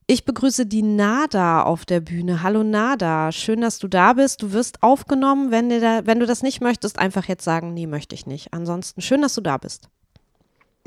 [0.08, 2.44] Ich begrüße die Nada auf der Bühne.
[2.44, 4.40] Hallo Nada, schön, dass du da bist.
[4.40, 5.50] Du wirst aufgenommen.
[5.50, 8.54] Wenn, da, wenn du das nicht möchtest, einfach jetzt sagen, nee, möchte ich nicht.
[8.54, 9.88] Ansonsten schön, dass du da bist.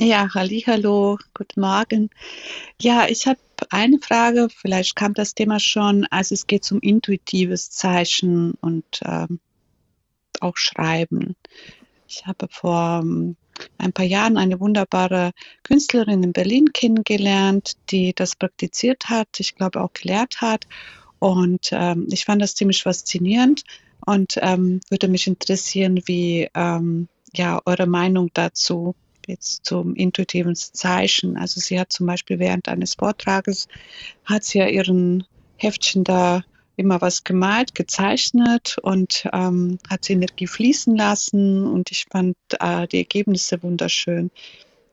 [0.01, 2.09] Ja, hallo, guten Morgen.
[2.81, 7.69] Ja, ich habe eine Frage, vielleicht kam das Thema schon, also es geht um intuitives
[7.69, 9.41] Zeichen und ähm,
[10.39, 11.35] auch Schreiben.
[12.07, 13.35] Ich habe vor ähm,
[13.77, 15.31] ein paar Jahren eine wunderbare
[15.63, 20.65] Künstlerin in Berlin kennengelernt, die das praktiziert hat, ich glaube auch gelehrt hat.
[21.19, 23.65] Und ähm, ich fand das ziemlich faszinierend
[24.05, 28.95] und ähm, würde mich interessieren, wie ähm, ja eure Meinung dazu
[29.29, 31.37] jetzt zum intuitiven Zeichen.
[31.37, 33.67] Also sie hat zum Beispiel während eines Vortrages,
[34.25, 35.23] hat sie ja ihren
[35.57, 36.43] Heftchen da
[36.75, 42.87] immer was gemalt, gezeichnet und ähm, hat sie Energie fließen lassen und ich fand äh,
[42.87, 44.31] die Ergebnisse wunderschön.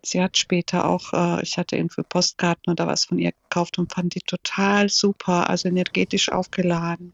[0.03, 3.93] Sie hat später auch, äh, ich hatte irgendwie Postkarten oder was von ihr gekauft und
[3.93, 7.13] fand die total super, also energetisch aufgeladen.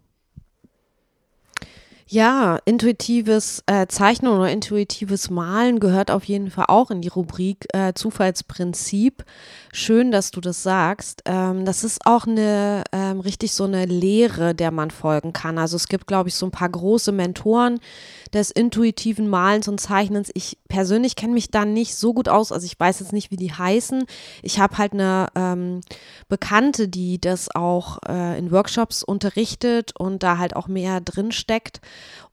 [2.08, 7.66] Ja, intuitives äh, Zeichnen oder intuitives Malen gehört auf jeden Fall auch in die Rubrik
[7.72, 9.24] äh, Zufallsprinzip.
[9.72, 11.22] Schön, dass du das sagst.
[11.24, 15.58] Ähm, das ist auch eine ähm, richtig so eine Lehre, der man folgen kann.
[15.58, 17.80] Also es gibt, glaube ich, so ein paar große Mentoren
[18.32, 20.30] des intuitiven Malens und Zeichnens.
[20.34, 22.52] Ich persönlich kenne mich da nicht so gut aus.
[22.52, 24.04] Also ich weiß jetzt nicht, wie die heißen.
[24.42, 25.80] Ich habe halt eine ähm,
[26.28, 31.80] Bekannte, die das auch äh, in Workshops unterrichtet und da halt auch mehr drin steckt.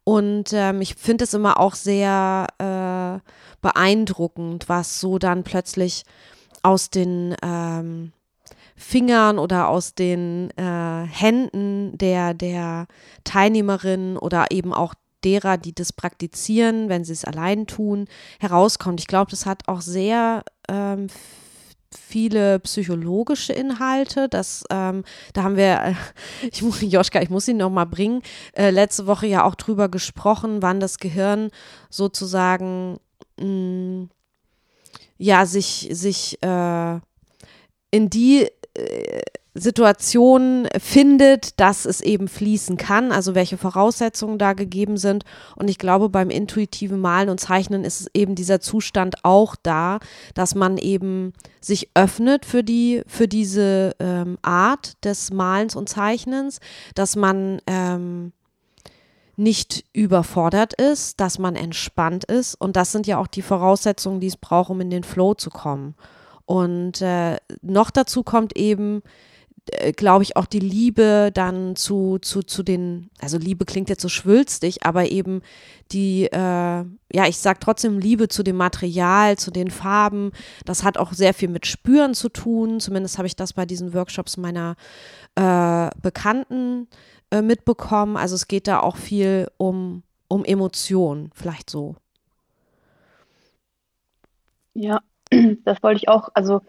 [0.03, 3.29] Und ähm, ich finde es immer auch sehr äh,
[3.61, 6.03] beeindruckend, was so dann plötzlich
[6.63, 8.11] aus den ähm,
[8.75, 12.87] Fingern oder aus den äh, Händen der, der
[13.23, 14.93] Teilnehmerin oder eben auch
[15.23, 18.07] derer, die das praktizieren, wenn sie es allein tun,
[18.39, 19.01] herauskommt.
[19.01, 21.07] Ich glaube, das hat auch sehr ähm,
[21.97, 24.29] viele psychologische Inhalte.
[24.29, 25.95] Das, ähm, da haben wir,
[26.51, 28.21] ich Joschka, ich muss ihn noch mal bringen,
[28.53, 31.49] äh, letzte Woche ja auch drüber gesprochen, wann das Gehirn
[31.89, 32.99] sozusagen
[33.39, 34.09] mh, mm,
[35.17, 36.99] ja sich sich äh,
[37.91, 39.21] in die äh,
[39.55, 45.23] Situation findet, dass es eben fließen kann, also welche Voraussetzungen da gegeben sind.
[45.55, 49.99] Und ich glaube, beim intuitiven Malen und Zeichnen ist eben dieser Zustand auch da,
[50.35, 56.59] dass man eben sich öffnet für die, für diese ähm, Art des Malens und Zeichnens,
[56.93, 58.31] dass man ähm,
[59.35, 62.55] nicht überfordert ist, dass man entspannt ist.
[62.55, 65.49] Und das sind ja auch die Voraussetzungen, die es braucht, um in den Flow zu
[65.49, 65.95] kommen.
[66.45, 69.01] Und äh, noch dazu kommt eben,
[69.95, 74.09] glaube ich, auch die Liebe dann zu, zu, zu den, also Liebe klingt jetzt so
[74.09, 75.41] schwülstig, aber eben
[75.91, 80.31] die, äh, ja, ich sage trotzdem Liebe zu dem Material, zu den Farben.
[80.65, 82.79] Das hat auch sehr viel mit Spüren zu tun.
[82.79, 84.75] Zumindest habe ich das bei diesen Workshops meiner
[85.35, 86.87] äh, Bekannten
[87.31, 88.17] äh, mitbekommen.
[88.17, 91.95] Also es geht da auch viel um, um Emotionen, vielleicht so.
[94.73, 95.01] Ja,
[95.63, 96.61] das wollte ich auch, also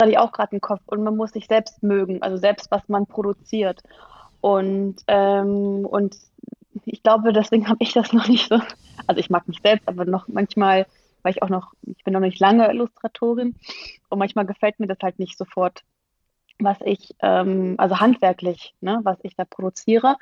[0.00, 0.80] hatte ich auch gerade im Kopf.
[0.86, 3.82] Und man muss sich selbst mögen, also selbst, was man produziert.
[4.40, 6.16] Und, ähm, und
[6.84, 8.60] ich glaube, deswegen habe ich das noch nicht so.
[9.06, 10.86] Also ich mag mich selbst, aber noch manchmal,
[11.22, 13.56] weil ich auch noch, ich bin noch nicht lange Illustratorin
[14.08, 15.82] und manchmal gefällt mir das halt nicht sofort,
[16.58, 20.16] was ich, ähm, also handwerklich, ne, was ich da produziere.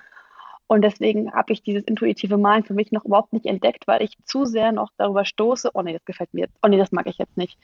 [0.69, 4.19] Und deswegen habe ich dieses intuitive Malen für mich noch überhaupt nicht entdeckt, weil ich
[4.25, 7.07] zu sehr noch darüber stoße, oh nee, das gefällt mir jetzt, oh nee, das mag
[7.07, 7.59] ich jetzt nicht.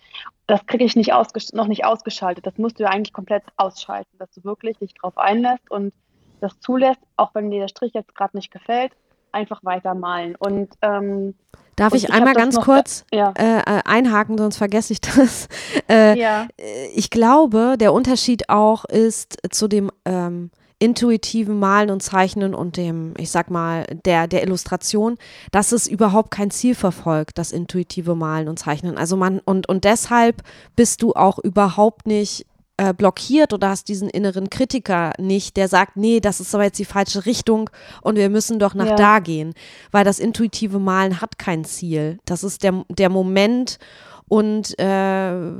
[0.46, 1.12] Das kriege ich nicht
[1.52, 2.46] noch nicht ausgeschaltet.
[2.46, 5.92] Das musst du ja eigentlich komplett ausschalten, dass du wirklich dich drauf einlässt und
[6.40, 8.92] das zulässt, auch wenn dir der Strich jetzt gerade nicht gefällt,
[9.32, 10.34] einfach weiter malen.
[10.36, 11.34] Und ähm,
[11.76, 13.34] Darf ich, ich einmal ganz kurz ja.
[13.36, 15.48] äh, äh, einhaken, sonst vergesse ich das.
[15.86, 16.48] Äh, ja.
[16.94, 23.14] Ich glaube, der Unterschied auch ist zu dem ähm, intuitiven Malen und Zeichnen und dem,
[23.18, 25.16] ich sag mal, der, der Illustration,
[25.50, 28.98] dass es überhaupt kein Ziel verfolgt, das intuitive Malen und Zeichnen.
[28.98, 30.42] Also man, und, und deshalb
[30.76, 35.96] bist du auch überhaupt nicht äh, blockiert oder hast diesen inneren Kritiker nicht, der sagt,
[35.96, 37.70] nee, das ist aber jetzt die falsche Richtung
[38.02, 38.96] und wir müssen doch nach ja.
[38.96, 39.54] da gehen,
[39.92, 42.18] weil das intuitive Malen hat kein Ziel.
[42.24, 43.78] Das ist der, der Moment
[44.26, 45.52] und äh,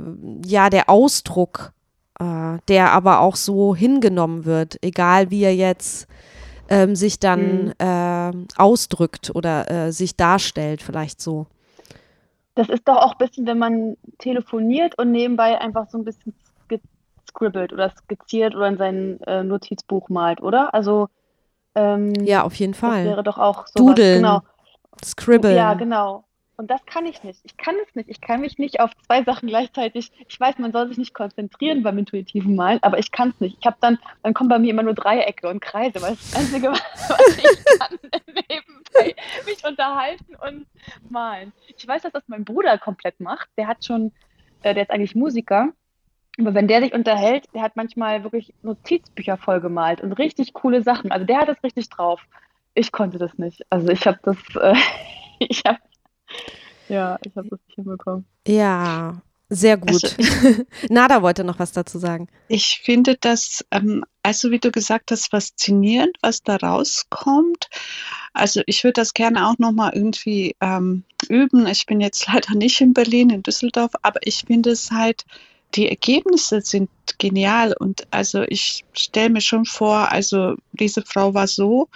[0.45, 1.71] ja, der Ausdruck
[2.19, 6.07] äh, der aber auch so hingenommen wird, egal wie er jetzt
[6.69, 7.73] ähm, sich dann mhm.
[7.79, 11.47] äh, ausdrückt oder äh, sich darstellt, vielleicht so.
[12.55, 16.33] Das ist doch auch ein bisschen, wenn man telefoniert und nebenbei einfach so ein bisschen
[17.29, 20.73] scribbelt oder skizziert oder in sein äh, Notizbuch malt, oder?
[20.73, 21.09] Also
[21.75, 23.03] ähm, ja, auf jeden Fall.
[23.03, 23.87] Das wäre doch auch so.
[23.87, 24.21] Dudeln.
[24.21, 24.41] Genau.
[25.03, 25.55] Scribbeln.
[25.55, 26.23] Ja, genau.
[26.57, 27.39] Und das kann ich nicht.
[27.43, 28.09] Ich kann es nicht.
[28.09, 30.11] Ich kann mich nicht auf zwei Sachen gleichzeitig.
[30.27, 33.57] Ich weiß, man soll sich nicht konzentrieren beim intuitiven Malen, aber ich kann es nicht.
[33.59, 36.69] Ich habe dann, dann kommen bei mir immer nur Dreiecke und Kreise, weil das, Einzige,
[36.71, 39.15] was ich kann, nebenbei
[39.45, 40.65] mich unterhalten und
[41.09, 41.51] malen.
[41.75, 43.49] Ich weiß, dass das mein Bruder komplett macht.
[43.57, 44.13] Der hat schon,
[44.63, 45.73] äh, der ist eigentlich Musiker.
[46.39, 51.11] Aber wenn der sich unterhält, der hat manchmal wirklich Notizbücher vollgemalt und richtig coole Sachen.
[51.11, 52.21] Also der hat das richtig drauf.
[52.73, 53.65] Ich konnte das nicht.
[53.69, 54.75] Also ich habe das, äh,
[55.39, 55.79] ich habe
[56.89, 58.25] ja, ich habe das nicht hinbekommen.
[58.47, 60.03] Ja, sehr gut.
[60.03, 62.27] Also, Nada wollte noch was dazu sagen.
[62.47, 67.69] Ich finde das, ähm, also wie du gesagt hast, faszinierend, was da rauskommt.
[68.33, 71.67] Also ich würde das gerne auch nochmal irgendwie ähm, üben.
[71.67, 75.25] Ich bin jetzt leider nicht in Berlin, in Düsseldorf, aber ich finde es halt,
[75.75, 77.75] die Ergebnisse sind genial.
[77.79, 81.87] Und also ich stelle mir schon vor, also diese Frau war so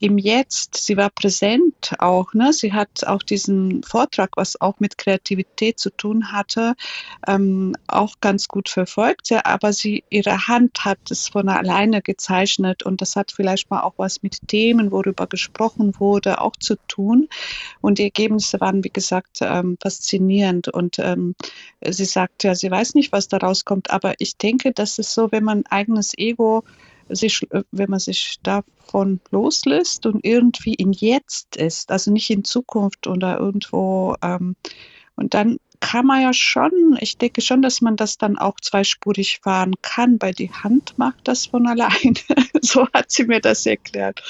[0.00, 2.52] im Jetzt, sie war präsent auch, ne?
[2.52, 6.74] Sie hat auch diesen Vortrag, was auch mit Kreativität zu tun hatte,
[7.26, 12.82] ähm, auch ganz gut verfolgt, ja, aber sie, ihre Hand hat es von alleine gezeichnet
[12.84, 17.28] und das hat vielleicht mal auch was mit Themen, worüber gesprochen wurde, auch zu tun.
[17.80, 20.68] Und die Ergebnisse waren, wie gesagt, ähm, faszinierend.
[20.68, 21.34] Und ähm,
[21.84, 25.32] sie sagt ja, sie weiß nicht, was da rauskommt, aber ich denke, das ist so,
[25.32, 26.64] wenn man eigenes Ego
[27.10, 32.44] sich, äh, wenn man sich davon loslässt und irgendwie in Jetzt ist, also nicht in
[32.44, 34.14] Zukunft oder irgendwo.
[34.22, 34.56] Ähm,
[35.16, 39.40] und dann kann man ja schon, ich denke schon, dass man das dann auch zweispurig
[39.42, 42.14] fahren kann, weil die Hand macht das von alleine.
[42.62, 44.22] so hat sie mir das erklärt.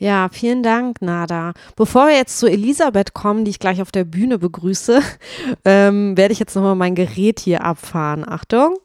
[0.00, 1.52] Ja, vielen Dank, Nada.
[1.76, 5.02] Bevor wir jetzt zu Elisabeth kommen, die ich gleich auf der Bühne begrüße,
[5.66, 8.26] ähm, werde ich jetzt nochmal mein Gerät hier abfahren.
[8.26, 8.78] Achtung.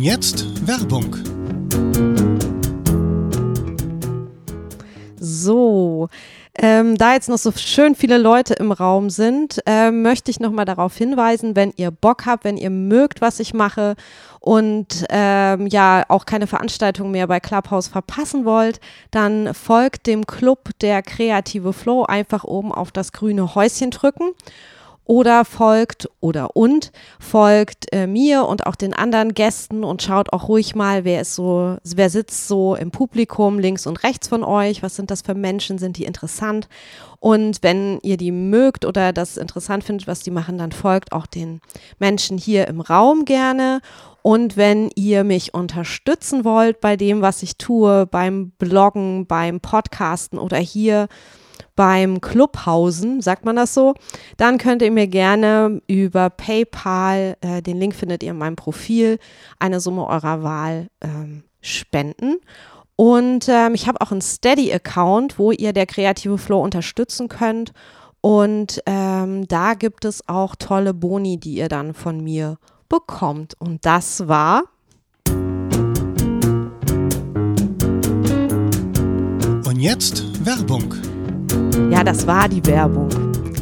[0.00, 1.14] Und jetzt Werbung.
[5.20, 6.08] So,
[6.54, 10.64] ähm, da jetzt noch so schön viele Leute im Raum sind, äh, möchte ich nochmal
[10.64, 13.94] darauf hinweisen, wenn ihr Bock habt, wenn ihr mögt, was ich mache
[14.40, 18.80] und ähm, ja auch keine Veranstaltung mehr bei Clubhouse verpassen wollt,
[19.10, 24.30] dann folgt dem Club der Kreative Flow einfach oben auf das grüne Häuschen drücken
[25.10, 30.46] oder folgt oder und folgt äh, mir und auch den anderen Gästen und schaut auch
[30.46, 34.84] ruhig mal, wer ist so, wer sitzt so im Publikum links und rechts von euch,
[34.84, 36.68] was sind das für Menschen, sind die interessant?
[37.18, 41.26] Und wenn ihr die mögt oder das interessant findet, was die machen, dann folgt auch
[41.26, 41.60] den
[41.98, 43.80] Menschen hier im Raum gerne.
[44.22, 50.38] Und wenn ihr mich unterstützen wollt bei dem, was ich tue, beim Bloggen, beim Podcasten
[50.38, 51.08] oder hier
[51.80, 53.94] beim Clubhausen, sagt man das so,
[54.36, 59.18] dann könnt ihr mir gerne über PayPal, äh, den Link findet ihr in meinem Profil,
[59.58, 62.36] eine Summe eurer Wahl ähm, spenden.
[62.96, 67.72] Und ähm, ich habe auch einen Steady-Account, wo ihr der kreative Flow unterstützen könnt.
[68.20, 72.58] Und ähm, da gibt es auch tolle Boni, die ihr dann von mir
[72.90, 73.54] bekommt.
[73.58, 74.64] Und das war.
[79.64, 80.94] Und jetzt Werbung.
[81.90, 83.08] Ja, das war die Werbung.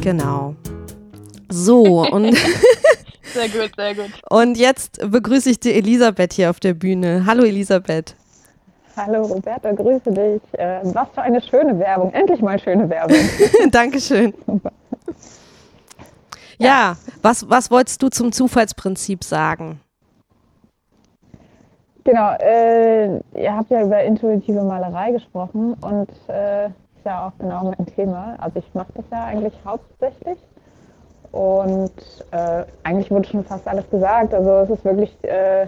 [0.01, 0.55] Genau.
[1.49, 2.35] So, und,
[3.33, 4.11] Sehr gut, sehr gut.
[4.29, 7.23] und jetzt begrüße ich die Elisabeth hier auf der Bühne.
[7.25, 8.15] Hallo Elisabeth.
[8.95, 10.59] Hallo Roberta, grüße dich.
[10.59, 12.11] Äh, was für eine schöne Werbung.
[12.13, 13.17] Endlich mal schöne Werbung.
[13.71, 14.33] Dankeschön.
[16.61, 19.79] Ja, was, was wolltest du zum Zufallsprinzip sagen?
[22.03, 26.69] Genau, äh, ihr habt ja über intuitive Malerei gesprochen und äh,
[26.99, 28.35] ist ja auch genau mein Thema.
[28.39, 30.37] Also ich mache das ja eigentlich hauptsächlich
[31.31, 31.91] und
[32.31, 34.33] äh, eigentlich wurde schon fast alles gesagt.
[34.33, 35.67] Also es ist wirklich äh,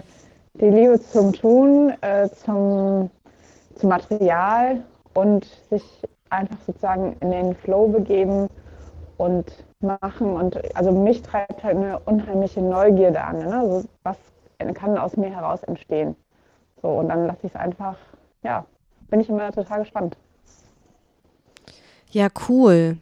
[0.54, 3.10] die Liebe zum Tun, äh, zum,
[3.76, 4.82] zum Material
[5.14, 8.48] und sich einfach sozusagen in den Flow begeben
[9.16, 10.34] und machen.
[10.36, 13.38] Und also mich treibt halt eine unheimliche Neugierde an.
[13.38, 13.58] Ne?
[13.58, 14.18] Also was
[14.74, 16.14] kann aus mir heraus entstehen?
[16.82, 17.96] So, und dann lasse ich es einfach,
[18.42, 18.66] ja,
[19.08, 20.16] bin ich immer total gespannt.
[22.12, 22.98] Ja, cool.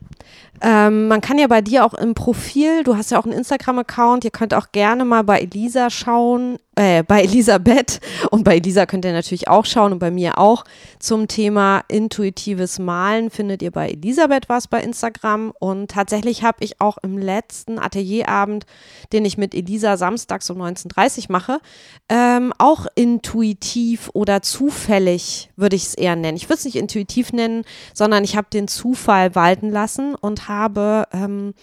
[0.63, 4.25] Ähm, man kann ja bei dir auch im Profil, du hast ja auch einen Instagram-Account,
[4.25, 8.01] ihr könnt auch gerne mal bei Elisa schauen, äh, bei Elisabeth.
[8.31, 10.65] Und bei Elisa könnt ihr natürlich auch schauen und bei mir auch.
[10.99, 15.53] Zum Thema intuitives Malen findet ihr bei Elisabeth was bei Instagram.
[15.59, 18.67] Und tatsächlich habe ich auch im letzten Atelierabend,
[19.13, 21.61] den ich mit Elisa samstags um 19.30 Uhr mache,
[22.09, 26.37] ähm, auch intuitiv oder zufällig würde ich es eher nennen.
[26.37, 31.07] Ich würde es nicht intuitiv nennen, sondern ich habe den Zufall walten lassen und habe
[31.13, 31.55] ähm,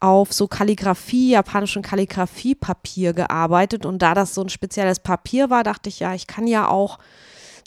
[0.00, 3.84] auf so Kalligrafie, japanischen Kalligrafiepapier gearbeitet.
[3.84, 6.98] Und da das so ein spezielles Papier war, dachte ich, ja, ich kann ja auch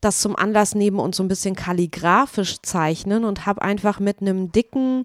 [0.02, 4.52] das zum Anlass nehmen und so ein bisschen kalligrafisch zeichnen und habe einfach mit einem
[4.52, 5.04] dicken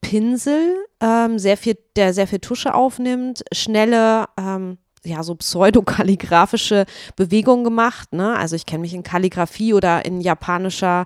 [0.00, 6.86] Pinsel, ähm, sehr viel, der sehr viel Tusche aufnimmt, schnelle, ähm, ja, so pseudokalligrafische
[7.16, 8.12] Bewegungen gemacht.
[8.12, 8.36] Ne?
[8.36, 11.04] Also ich kenne mich in Kalligrafie oder in japanischer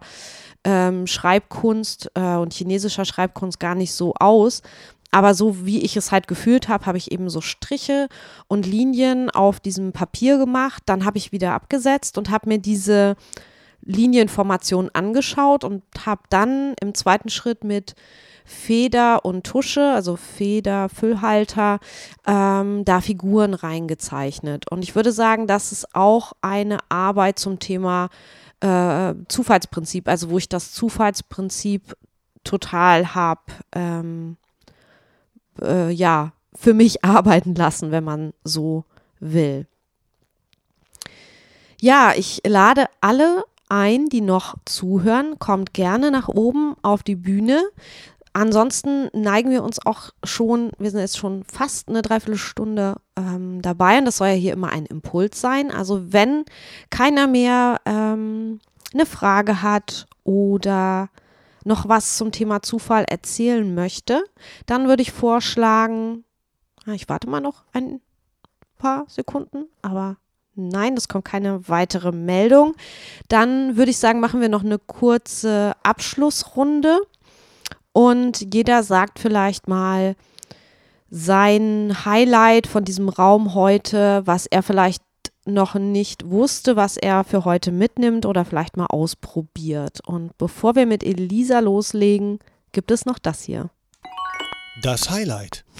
[0.64, 4.62] ähm, Schreibkunst äh, und chinesischer Schreibkunst gar nicht so aus.
[5.10, 8.08] Aber so wie ich es halt gefühlt habe, habe ich eben so Striche
[8.46, 10.82] und Linien auf diesem Papier gemacht.
[10.86, 13.16] Dann habe ich wieder abgesetzt und habe mir diese
[13.82, 17.94] Linienformation angeschaut und habe dann im zweiten Schritt mit
[18.44, 21.80] Feder und Tusche, also Feder, Füllhalter,
[22.26, 24.70] ähm, da Figuren reingezeichnet.
[24.70, 28.08] Und ich würde sagen, das ist auch eine Arbeit zum Thema
[28.60, 31.96] äh, Zufallsprinzip, also wo ich das Zufallsprinzip
[32.44, 33.42] total habe,
[33.72, 34.36] ähm,
[35.60, 38.84] äh, ja, für mich arbeiten lassen, wenn man so
[39.20, 39.66] will.
[41.80, 45.38] Ja, ich lade alle ein, die noch zuhören.
[45.38, 47.62] Kommt gerne nach oben auf die Bühne.
[48.32, 53.98] Ansonsten neigen wir uns auch schon, wir sind jetzt schon fast eine Dreiviertelstunde ähm, dabei
[53.98, 55.70] und das soll ja hier immer ein Impuls sein.
[55.70, 56.44] Also wenn
[56.90, 58.60] keiner mehr ähm,
[58.92, 61.08] eine Frage hat oder
[61.64, 64.24] noch was zum Thema Zufall erzählen möchte,
[64.66, 66.24] dann würde ich vorschlagen,
[66.86, 68.00] ich warte mal noch ein
[68.78, 70.16] paar Sekunden, aber
[70.54, 72.74] nein, es kommt keine weitere Meldung.
[73.28, 77.00] Dann würde ich sagen, machen wir noch eine kurze Abschlussrunde
[77.92, 80.14] und jeder sagt vielleicht mal
[81.10, 85.02] sein Highlight von diesem Raum heute, was er vielleicht
[85.46, 90.00] noch nicht wusste, was er für heute mitnimmt oder vielleicht mal ausprobiert.
[90.06, 92.38] Und bevor wir mit Elisa loslegen,
[92.72, 93.70] gibt es noch das hier.
[94.82, 95.64] Das Highlight.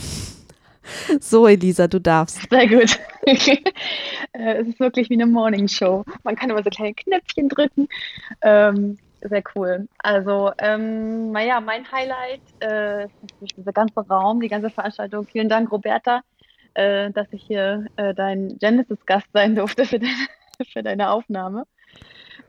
[1.21, 2.49] So, Elisa, du darfst.
[2.49, 2.99] Sehr gut.
[4.33, 6.05] Äh, es ist wirklich wie eine Morningshow.
[6.23, 7.89] Man kann immer so kleine Knöpfchen drücken.
[8.43, 9.89] Ähm, sehr cool.
[9.99, 15.27] Also, ähm, naja, mein Highlight äh, ist natürlich dieser ganze Raum, die ganze Veranstaltung.
[15.27, 16.23] Vielen Dank, Roberta,
[16.75, 20.27] äh, dass ich hier äh, dein Genesis-Gast sein durfte für deine,
[20.73, 21.67] für deine Aufnahme.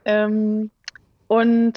[0.06, 0.72] Ähm,
[1.28, 1.74] und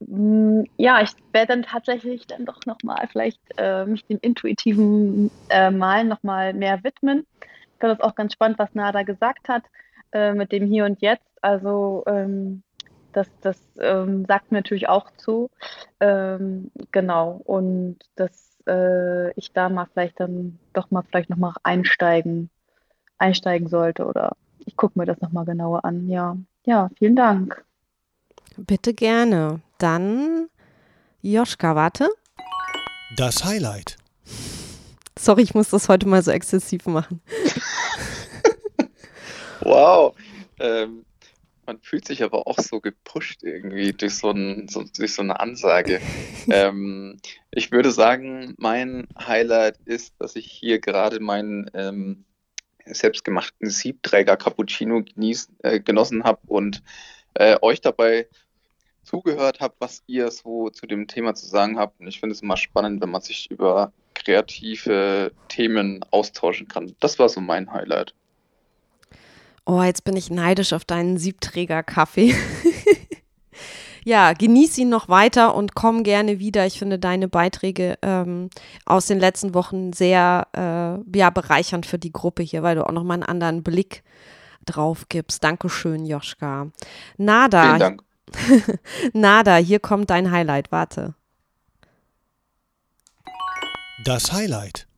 [0.00, 5.70] mh, ja, ich werde dann tatsächlich dann doch nochmal vielleicht äh, mich dem intuitiven äh,
[5.70, 7.26] Malen nochmal mehr widmen.
[7.72, 9.64] Ich glaube, das auch ganz spannend, was Nada gesagt hat
[10.12, 11.26] äh, mit dem Hier und Jetzt.
[11.42, 12.62] Also ähm,
[13.12, 15.50] das, das ähm, sagt mir natürlich auch zu.
[16.00, 17.40] Ähm, genau.
[17.44, 22.50] Und dass äh, ich da mal vielleicht dann doch mal vielleicht nochmal einsteigen,
[23.18, 26.08] einsteigen sollte oder ich gucke mir das nochmal genauer an.
[26.08, 27.64] Ja, ja, vielen Dank.
[28.56, 29.60] Bitte gerne.
[29.78, 30.48] Dann
[31.22, 32.08] Joschka, warte.
[33.16, 33.96] Das Highlight.
[35.18, 37.20] Sorry, ich muss das heute mal so exzessiv machen.
[39.64, 40.14] Wow.
[40.58, 41.04] Ähm,
[41.66, 45.40] man fühlt sich aber auch so gepusht irgendwie durch so, ein, so, durch so eine
[45.40, 46.00] Ansage.
[46.50, 47.18] ähm,
[47.50, 52.24] ich würde sagen, mein Highlight ist, dass ich hier gerade meinen ähm,
[52.84, 56.82] selbstgemachten Siebträger Cappuccino genieß, äh, genossen habe und
[57.34, 58.26] äh, euch dabei
[59.02, 62.00] zugehört habe, was ihr so zu dem Thema zu sagen habt.
[62.00, 66.94] Und ich finde es immer spannend, wenn man sich über kreative Themen austauschen kann.
[67.00, 68.14] Das war so mein Highlight.
[69.64, 72.34] Oh, jetzt bin ich neidisch auf deinen Siebträger-Kaffee.
[74.04, 76.66] ja, genieß ihn noch weiter und komm gerne wieder.
[76.66, 78.50] Ich finde deine Beiträge ähm,
[78.86, 82.92] aus den letzten Wochen sehr äh, ja, bereichernd für die Gruppe hier, weil du auch
[82.92, 84.02] nochmal einen anderen Blick
[84.66, 85.44] drauf gibst.
[85.44, 86.68] Dankeschön, Joschka.
[87.16, 87.62] Nada.
[87.62, 88.02] Vielen Dank.
[89.12, 90.72] Nada, hier kommt dein Highlight.
[90.72, 91.14] Warte.
[94.04, 94.88] Das Highlight.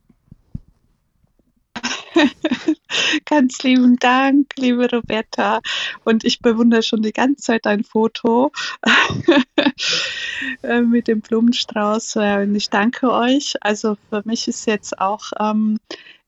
[3.25, 5.61] Ganz lieben Dank, liebe Roberta.
[6.03, 8.51] Und ich bewundere schon die ganze Zeit dein Foto
[10.63, 12.17] äh, mit dem Blumenstrauß.
[12.17, 13.55] Äh, und ich danke euch.
[13.61, 15.79] Also für mich ist jetzt auch ähm,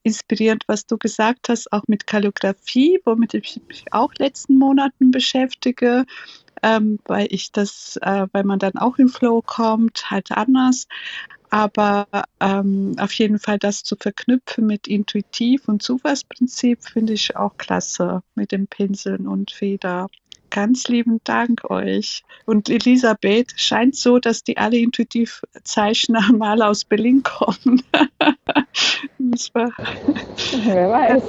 [0.02, 6.04] inspirierend, was du gesagt hast, auch mit Kalligraphie, womit ich mich auch letzten Monaten beschäftige.
[6.60, 10.88] Ähm, weil ich das, äh, weil man dann auch in Flow kommt, halt anders.
[11.50, 12.06] Aber
[12.40, 18.22] ähm, auf jeden Fall das zu verknüpfen mit Intuitiv- und Zufallsprinzip finde ich auch klasse
[18.34, 20.08] mit den Pinseln und Feder.
[20.50, 22.22] Ganz lieben Dank euch.
[22.46, 27.82] Und Elisabeth, scheint so, dass die alle Intuitivzeichner mal aus Berlin kommen.
[29.18, 31.22] Wer weiß.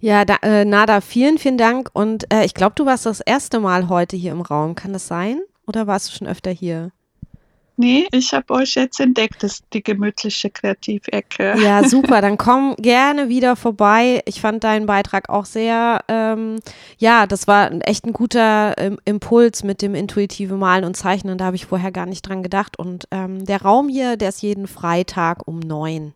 [0.00, 1.90] Ja, da, äh, Nada, vielen, vielen Dank.
[1.92, 4.74] Und äh, ich glaube, du warst das erste Mal heute hier im Raum.
[4.74, 5.40] Kann das sein?
[5.66, 6.92] Oder warst du schon öfter hier?
[7.80, 11.54] Nee, ich habe euch jetzt entdeckt, das ist die gemütliche Kreativecke.
[11.62, 12.20] Ja, super.
[12.20, 14.20] Dann komm gerne wieder vorbei.
[14.26, 16.58] Ich fand deinen Beitrag auch sehr, ähm,
[16.98, 21.38] ja, das war echt ein guter ähm, Impuls mit dem intuitive Malen und Zeichnen.
[21.38, 22.76] Da habe ich vorher gar nicht dran gedacht.
[22.76, 26.14] Und ähm, der Raum hier, der ist jeden Freitag um neun.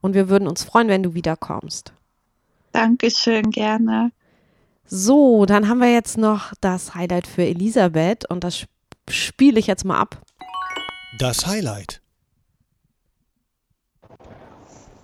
[0.00, 1.92] Und wir würden uns freuen, wenn du wiederkommst.
[2.72, 4.12] Dankeschön, gerne.
[4.86, 8.64] So, dann haben wir jetzt noch das Highlight für Elisabeth und das
[9.10, 10.16] spiele ich jetzt mal ab.
[11.20, 12.00] Das Highlight.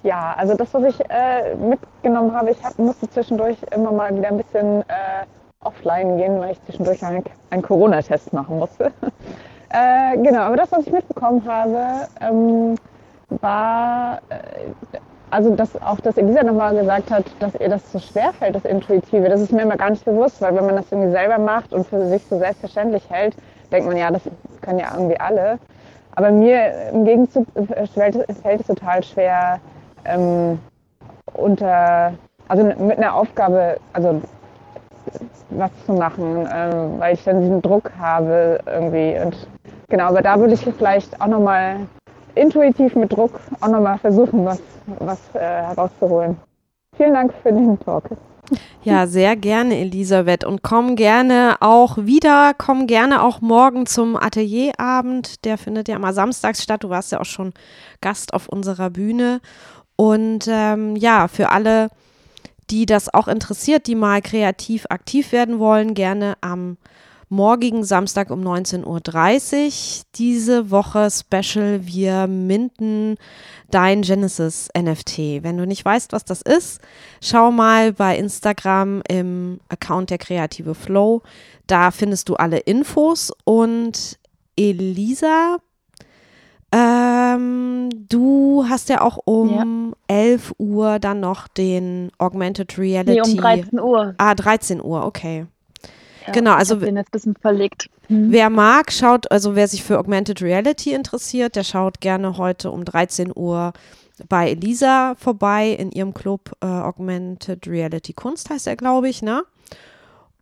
[0.03, 4.29] Ja, also das, was ich äh, mitgenommen habe, ich hab, musste zwischendurch immer mal wieder
[4.29, 5.27] ein bisschen äh,
[5.61, 8.93] offline gehen, weil ich zwischendurch einen, einen Corona-Test machen musste.
[9.69, 12.77] äh, genau, aber das, was ich mitbekommen habe, ähm,
[13.29, 14.97] war, äh,
[15.29, 18.65] also dass auch, dass Elisa nochmal gesagt hat, dass ihr das so schwer fällt, das
[18.65, 19.29] Intuitive.
[19.29, 21.87] Das ist mir immer gar nicht bewusst, weil wenn man das irgendwie selber macht und
[21.87, 23.37] für sich so selbstverständlich hält,
[23.71, 24.23] denkt man, ja, das
[24.63, 25.59] können ja irgendwie alle.
[26.17, 27.47] Aber mir im Gegenzug
[27.95, 29.61] fällt, fällt es total schwer,
[30.05, 30.59] ähm,
[31.35, 32.15] unter,
[32.49, 34.23] also mit einer Aufgabe, also
[35.51, 39.19] was zu machen, ähm, weil ich dann diesen Druck habe irgendwie.
[39.23, 39.47] Und
[39.89, 41.77] genau, aber da würde ich vielleicht auch nochmal
[42.35, 44.61] intuitiv mit Druck auch nochmal versuchen, was,
[44.99, 46.37] was äh, herauszuholen.
[46.97, 48.05] Vielen Dank für den Talk.
[48.83, 50.45] Ja, sehr gerne, Elisabeth.
[50.45, 55.45] Und komm gerne auch wieder, komm gerne auch morgen zum Atelierabend.
[55.45, 56.85] Der findet ja immer samstags statt.
[56.85, 57.53] Du warst ja auch schon
[58.01, 59.41] Gast auf unserer Bühne.
[59.97, 61.89] Und ähm, ja, für alle,
[62.71, 66.77] die das auch interessiert, die mal kreativ aktiv werden wollen, gerne am
[67.29, 70.05] morgigen Samstag um 19.30 Uhr.
[70.15, 73.17] Diese Woche Special, wir minden
[73.71, 75.43] dein Genesis NFT.
[75.43, 76.81] Wenn du nicht weißt, was das ist,
[77.21, 81.23] schau mal bei Instagram im Account der Kreative Flow.
[81.67, 84.19] Da findest du alle Infos und
[84.57, 85.59] Elisa,
[86.73, 90.17] ähm, du hast ja auch um ja.
[90.17, 93.13] 11 Uhr dann noch den Augmented Reality.
[93.13, 94.15] Nee, um 13 Uhr.
[94.19, 95.47] Ah, 13 Uhr, okay.
[96.27, 97.89] Ja, genau, also den jetzt ein bisschen verlegt.
[98.09, 98.31] Hm.
[98.33, 102.85] Wer mag, schaut, also wer sich für Augmented Reality interessiert, der schaut gerne heute um
[102.85, 103.73] 13 Uhr
[104.29, 109.45] bei Elisa vorbei in ihrem Club äh, Augmented Reality Kunst heißt er, glaube ich, ne?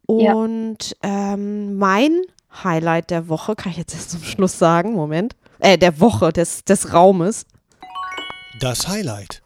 [0.07, 1.33] Und ja.
[1.35, 2.23] ähm, mein
[2.63, 6.65] Highlight der Woche, kann ich jetzt erst zum Schluss sagen, Moment, äh, der Woche, des,
[6.65, 7.47] des Raumes.
[8.61, 9.43] Das Highlight.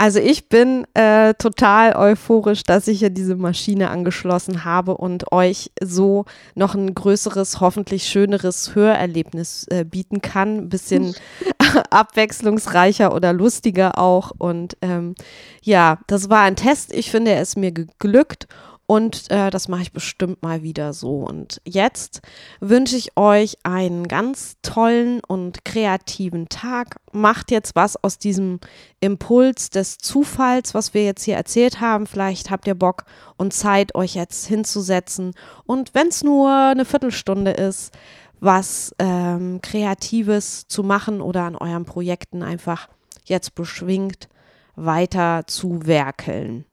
[0.00, 5.72] Also ich bin äh, total euphorisch, dass ich hier diese Maschine angeschlossen habe und euch
[5.78, 6.24] so
[6.54, 10.56] noch ein größeres, hoffentlich schöneres Hörerlebnis äh, bieten kann.
[10.56, 11.14] Ein bisschen
[11.90, 14.32] abwechslungsreicher oder lustiger auch.
[14.38, 15.16] Und ähm,
[15.60, 16.94] ja, das war ein Test.
[16.94, 18.46] Ich finde, er ist mir geglückt
[18.90, 21.18] und äh, das mache ich bestimmt mal wieder so.
[21.18, 22.22] Und jetzt
[22.58, 26.96] wünsche ich euch einen ganz tollen und kreativen Tag.
[27.12, 28.58] Macht jetzt was aus diesem
[28.98, 32.08] Impuls des Zufalls, was wir jetzt hier erzählt haben.
[32.08, 33.04] Vielleicht habt ihr Bock
[33.36, 35.34] und Zeit, euch jetzt hinzusetzen.
[35.66, 37.92] Und wenn es nur eine Viertelstunde ist,
[38.40, 42.88] was ähm, Kreatives zu machen oder an euren Projekten einfach
[43.24, 44.28] jetzt beschwingt
[44.74, 46.64] weiter zu werkeln.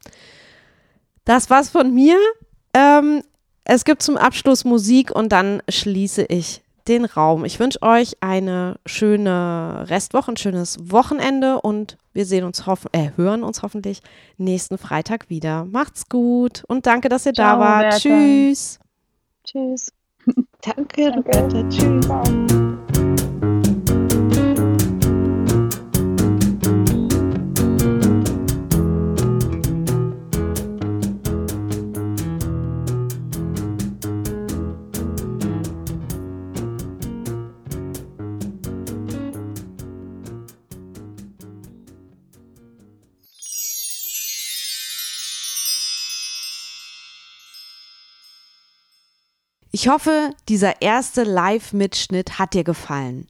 [1.27, 2.17] Das war's von mir.
[2.73, 3.21] Ähm,
[3.65, 7.43] es gibt zum Abschluss Musik und dann schließe ich den Raum.
[7.43, 13.09] Ich wünsche euch eine schöne Restwoche, ein schönes Wochenende und wir sehen uns hoff äh,
[13.17, 14.01] hören uns hoffentlich
[14.37, 15.65] nächsten Freitag wieder.
[15.65, 17.85] Macht's gut und danke, dass ihr Ciao, da wart.
[17.85, 17.97] Roberta.
[17.97, 18.79] Tschüss.
[19.43, 19.91] Tschüss.
[20.61, 21.67] danke, Roberta.
[21.67, 22.66] Tschüss.
[49.87, 53.25] Ich hoffe, dieser erste Live-Mitschnitt hat dir gefallen.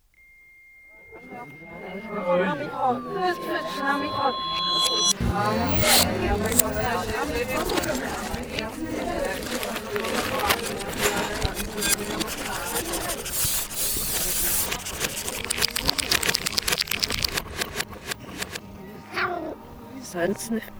[20.11, 20.78] Sonst nicht.